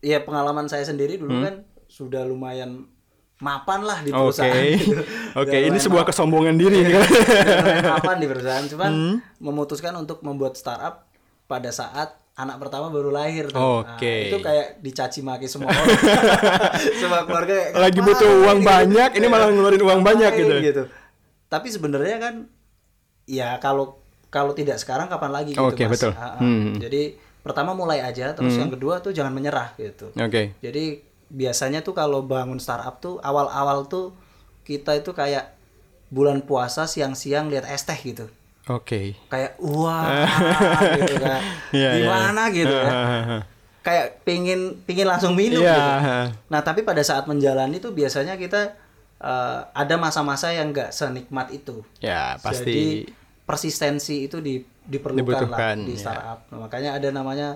ya 0.00 0.18
pengalaman 0.22 0.70
saya 0.70 0.86
sendiri 0.86 1.18
dulu 1.18 1.34
Hmm. 1.34 1.44
kan 1.44 1.54
sudah 1.94 2.26
lumayan 2.26 2.90
mapan 3.38 3.80
lah 3.82 4.02
di 4.02 4.10
Oke, 4.10 4.18
perusahaan. 4.34 4.66
gitu. 4.82 5.02
oke. 5.32 5.46
Udah 5.54 5.68
Ini 5.70 5.78
sebuah 5.78 6.04
kesombongan 6.04 6.54
diri 6.56 6.76
ini 6.82 6.90
kan? 6.90 7.02
Lumayan 7.06 7.86
mapan 7.88 8.16
di 8.18 8.26
perusahaan. 8.26 8.64
Cuman 8.66 8.90
Hmm. 8.90 9.16
memutuskan 9.38 9.94
untuk 9.94 10.18
membuat 10.20 10.54
startup 10.54 11.06
pada 11.46 11.70
saat 11.70 12.18
anak 12.34 12.58
pertama 12.58 12.90
baru 12.90 13.14
lahir 13.14 13.46
tuh. 13.46 13.54
Nah, 13.86 13.94
Oke. 13.94 14.26
itu 14.26 14.42
kayak 14.42 14.82
dicaci 14.82 15.22
maki 15.22 15.46
semua 15.46 15.70
orang. 15.70 15.86
semua 17.00 17.22
keluarga 17.22 17.52
kayak, 17.54 17.70
Lagi 17.76 17.94
"Ngapain 17.94 18.08
butuh 18.10 18.30
uang 18.42 18.58
gitu?" 18.58 18.68
banyak, 18.68 19.10
ini 19.14 19.26
malah 19.30 19.46
ngeluarin 19.48 19.82
uang 19.82 20.00
banyak 20.02 20.32
Ngapain 20.34 20.66
gitu. 20.66 20.82
Tapi 21.46 21.66
sebenarnya 21.70 22.16
kan 22.18 22.34
ya 23.24 23.54
kalau 23.62 24.02
kalau 24.28 24.50
tidak 24.50 24.82
sekarang 24.82 25.06
kapan 25.06 25.30
lagi 25.30 25.54
gitu 25.54 25.62
Oke, 25.62 25.86
Mas. 25.86 25.94
betul. 25.94 26.10
Ah, 26.12 26.34
ah. 26.34 26.42
Hmm. 26.42 26.74
Jadi 26.74 27.14
pertama 27.38 27.70
mulai 27.70 28.02
aja, 28.02 28.34
terus 28.34 28.58
yang 28.58 28.66
kedua 28.68 28.98
tuh 28.98 29.14
jangan 29.14 29.30
menyerah 29.30 29.70
gitu. 29.78 30.10
Oke. 30.10 30.58
Jadi 30.58 31.13
biasanya 31.28 31.80
tuh 31.80 31.92
kalau 31.92 32.20
bangun 32.20 32.58
startup 32.58 32.98
tuh 32.98 33.20
awal-awal 33.20 33.84
tuh 33.84 34.12
kita 34.62 34.96
itu 34.96 35.12
kayak 35.12 35.52
bulan 36.08 36.40
puasa 36.40 36.84
siang-siang 36.84 37.48
lihat 37.48 37.66
es 37.66 37.82
teh 37.82 37.96
gitu. 37.96 38.28
Oke. 38.64 39.12
Kayak 39.28 39.60
wah 39.60 40.24
gitu 40.98 41.14
kan. 41.18 41.40
Iya, 41.68 41.90
iya. 41.92 42.04
Gimana 42.06 42.42
gitu 42.48 42.72
ya. 42.72 42.92
Kayak 43.84 44.24
pingin 44.24 44.80
pingin 44.82 45.04
langsung 45.04 45.36
minum 45.36 45.60
Iya. 45.60 45.76
gitu. 45.76 45.90
Nah, 46.48 46.60
tapi 46.60 46.80
pada 46.80 47.04
saat 47.04 47.28
menjalani 47.28 47.76
tuh 47.76 47.92
biasanya 47.92 48.40
kita 48.40 48.72
eh, 49.20 49.60
ada 49.68 49.94
masa-masa 49.96 50.48
yang 50.50 50.72
nggak 50.72 50.88
senikmat 50.90 51.52
itu. 51.52 51.84
Ya, 52.00 52.36
Jadi 52.36 52.40
pasti. 52.40 52.76
persistensi 53.44 54.24
itu 54.24 54.40
di, 54.40 54.60
diperlukan 54.84 55.20
Dibutuhkan, 55.44 55.76
lah 55.80 55.84
di 55.84 55.94
ya. 55.94 56.00
startup. 56.00 56.38
Nah, 56.48 56.58
makanya 56.64 56.90
ada 56.96 57.08
namanya 57.10 57.48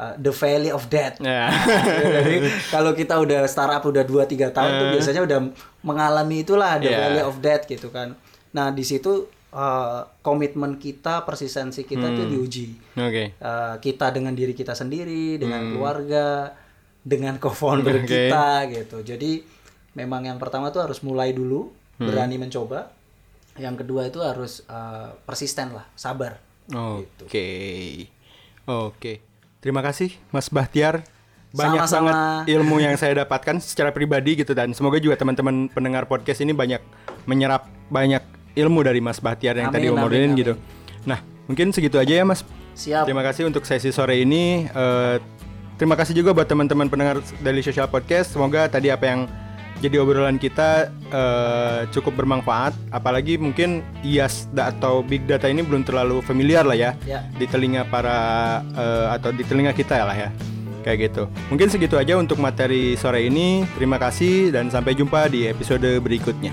uh, 0.00 0.14
the 0.16 0.32
valley 0.32 0.72
of 0.72 0.88
death. 0.88 1.20
Ya. 1.20 1.52
Jadi 2.16 2.40
kalau 2.66 2.92
kita 2.92 3.14
udah 3.16 3.44
startup 3.44 3.84
udah 3.84 4.00
2 4.00 4.16
3 4.24 4.48
tahun 4.48 4.70
tuh 4.72 4.86
biasanya 4.90 5.22
udah 5.22 5.38
mengalami 5.82 6.40
itulah 6.40 6.80
the 6.80 6.88
Ya. 6.88 6.98
valley 6.98 7.22
of 7.22 7.36
death 7.38 7.64
gitu 7.66 7.88
kan. 7.88 8.16
Nah, 8.50 8.72
di 8.72 8.80
situ 8.80 9.28
uh, 9.50 10.00
komitmen 10.20 10.74
kita, 10.76 11.22
persistensi 11.22 11.82
kita 11.82 12.08
tuh 12.08 12.24
Hmm. 12.24 12.32
diuji. 12.32 12.68
Oke. 12.96 13.36
Uh, 13.36 13.76
kita 13.78 14.08
dengan 14.08 14.32
diri 14.32 14.50
kita 14.52 14.72
sendiri, 14.72 15.36
dengan 15.36 15.70
keluarga, 15.70 16.56
dengan 17.00 17.36
co-founder 17.36 17.94
Hmm. 17.94 18.04
Oke. 18.04 18.14
kita 18.26 18.46
gitu. 18.70 18.98
Jadi 19.04 19.42
memang 19.92 20.22
yang 20.22 20.38
pertama 20.38 20.70
tuh 20.70 20.80
harus 20.80 21.00
mulai 21.00 21.30
dulu, 21.30 21.68
Hmm. 21.98 22.06
berani 22.06 22.38
mencoba. 22.38 22.90
Yang 23.54 23.84
kedua 23.84 24.06
itu 24.06 24.18
harus 24.18 24.62
uh, 24.66 25.12
persisten 25.20 25.70
lah, 25.70 25.84
sabar. 25.92 26.38
Oke. 26.70 28.06
Oke. 28.64 29.12
Terima 29.60 29.84
kasih 29.84 30.16
Mas 30.32 30.48
Bahtiar. 30.48 31.04
Banyak 31.50 31.84
Sama-sama. 31.84 32.08
banget 32.08 32.16
ilmu 32.56 32.76
yang 32.80 32.94
saya 32.94 33.26
dapatkan 33.26 33.58
secara 33.60 33.90
pribadi 33.90 34.38
gitu 34.38 34.54
dan 34.54 34.70
semoga 34.70 35.02
juga 35.02 35.18
teman-teman 35.18 35.66
pendengar 35.68 36.06
podcast 36.06 36.40
ini 36.40 36.54
banyak 36.54 36.78
menyerap 37.26 37.66
banyak 37.90 38.22
ilmu 38.54 38.80
dari 38.86 39.02
Mas 39.02 39.18
Bahtiar 39.18 39.58
yang 39.58 39.68
tadi 39.68 39.90
Amin, 39.90 39.98
omodelin 39.98 40.32
amin, 40.32 40.40
gitu. 40.40 40.54
Nah, 41.04 41.20
mungkin 41.50 41.74
segitu 41.74 41.98
aja 41.98 42.22
ya 42.22 42.24
Mas. 42.24 42.46
Siap. 42.78 43.04
Terima 43.04 43.20
kasih 43.26 43.50
untuk 43.50 43.66
sesi 43.66 43.90
sore 43.90 44.22
ini. 44.22 44.70
Eh, 44.70 45.16
terima 45.76 45.98
kasih 45.98 46.16
juga 46.16 46.32
buat 46.32 46.46
teman-teman 46.46 46.86
pendengar 46.86 47.18
Daily 47.42 47.60
Social 47.60 47.90
Podcast. 47.90 48.32
Semoga 48.32 48.70
tadi 48.70 48.88
apa 48.88 49.04
yang 49.04 49.20
jadi 49.80 49.98
obrolan 49.98 50.36
kita 50.36 50.92
eh, 51.10 51.80
cukup 51.90 52.14
bermanfaat. 52.14 52.76
Apalagi 52.88 53.34
mungkin 53.34 53.80
IAS 54.00 54.46
da- 54.50 54.68
atau 54.68 55.00
Big 55.00 55.24
Data 55.24 55.48
ini 55.48 55.60
belum 55.60 55.82
terlalu 55.82 56.20
familiar 56.20 56.62
lah 56.62 56.76
ya, 56.76 56.90
Ya. 57.02 57.24
di 57.32 57.44
telinga 57.44 57.82
para 57.84 58.18
eh, 58.62 59.06
atau 59.10 59.32
di 59.32 59.42
telinga 59.42 59.72
kita 59.72 59.96
lah 59.98 60.14
ya. 60.14 60.30
Kayak 60.80 61.12
gitu. 61.12 61.22
Mungkin 61.52 61.68
segitu 61.68 61.96
aja 61.96 62.16
untuk 62.16 62.40
materi 62.40 62.96
sore 62.96 63.24
ini. 63.24 63.68
Terima 63.76 63.96
kasih 63.96 64.48
dan 64.48 64.68
sampai 64.68 64.96
jumpa 64.96 65.28
di 65.28 65.44
episode 65.44 65.84
berikutnya. 66.00 66.52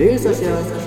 Social 0.00 0.16
Podcast. 0.16 0.79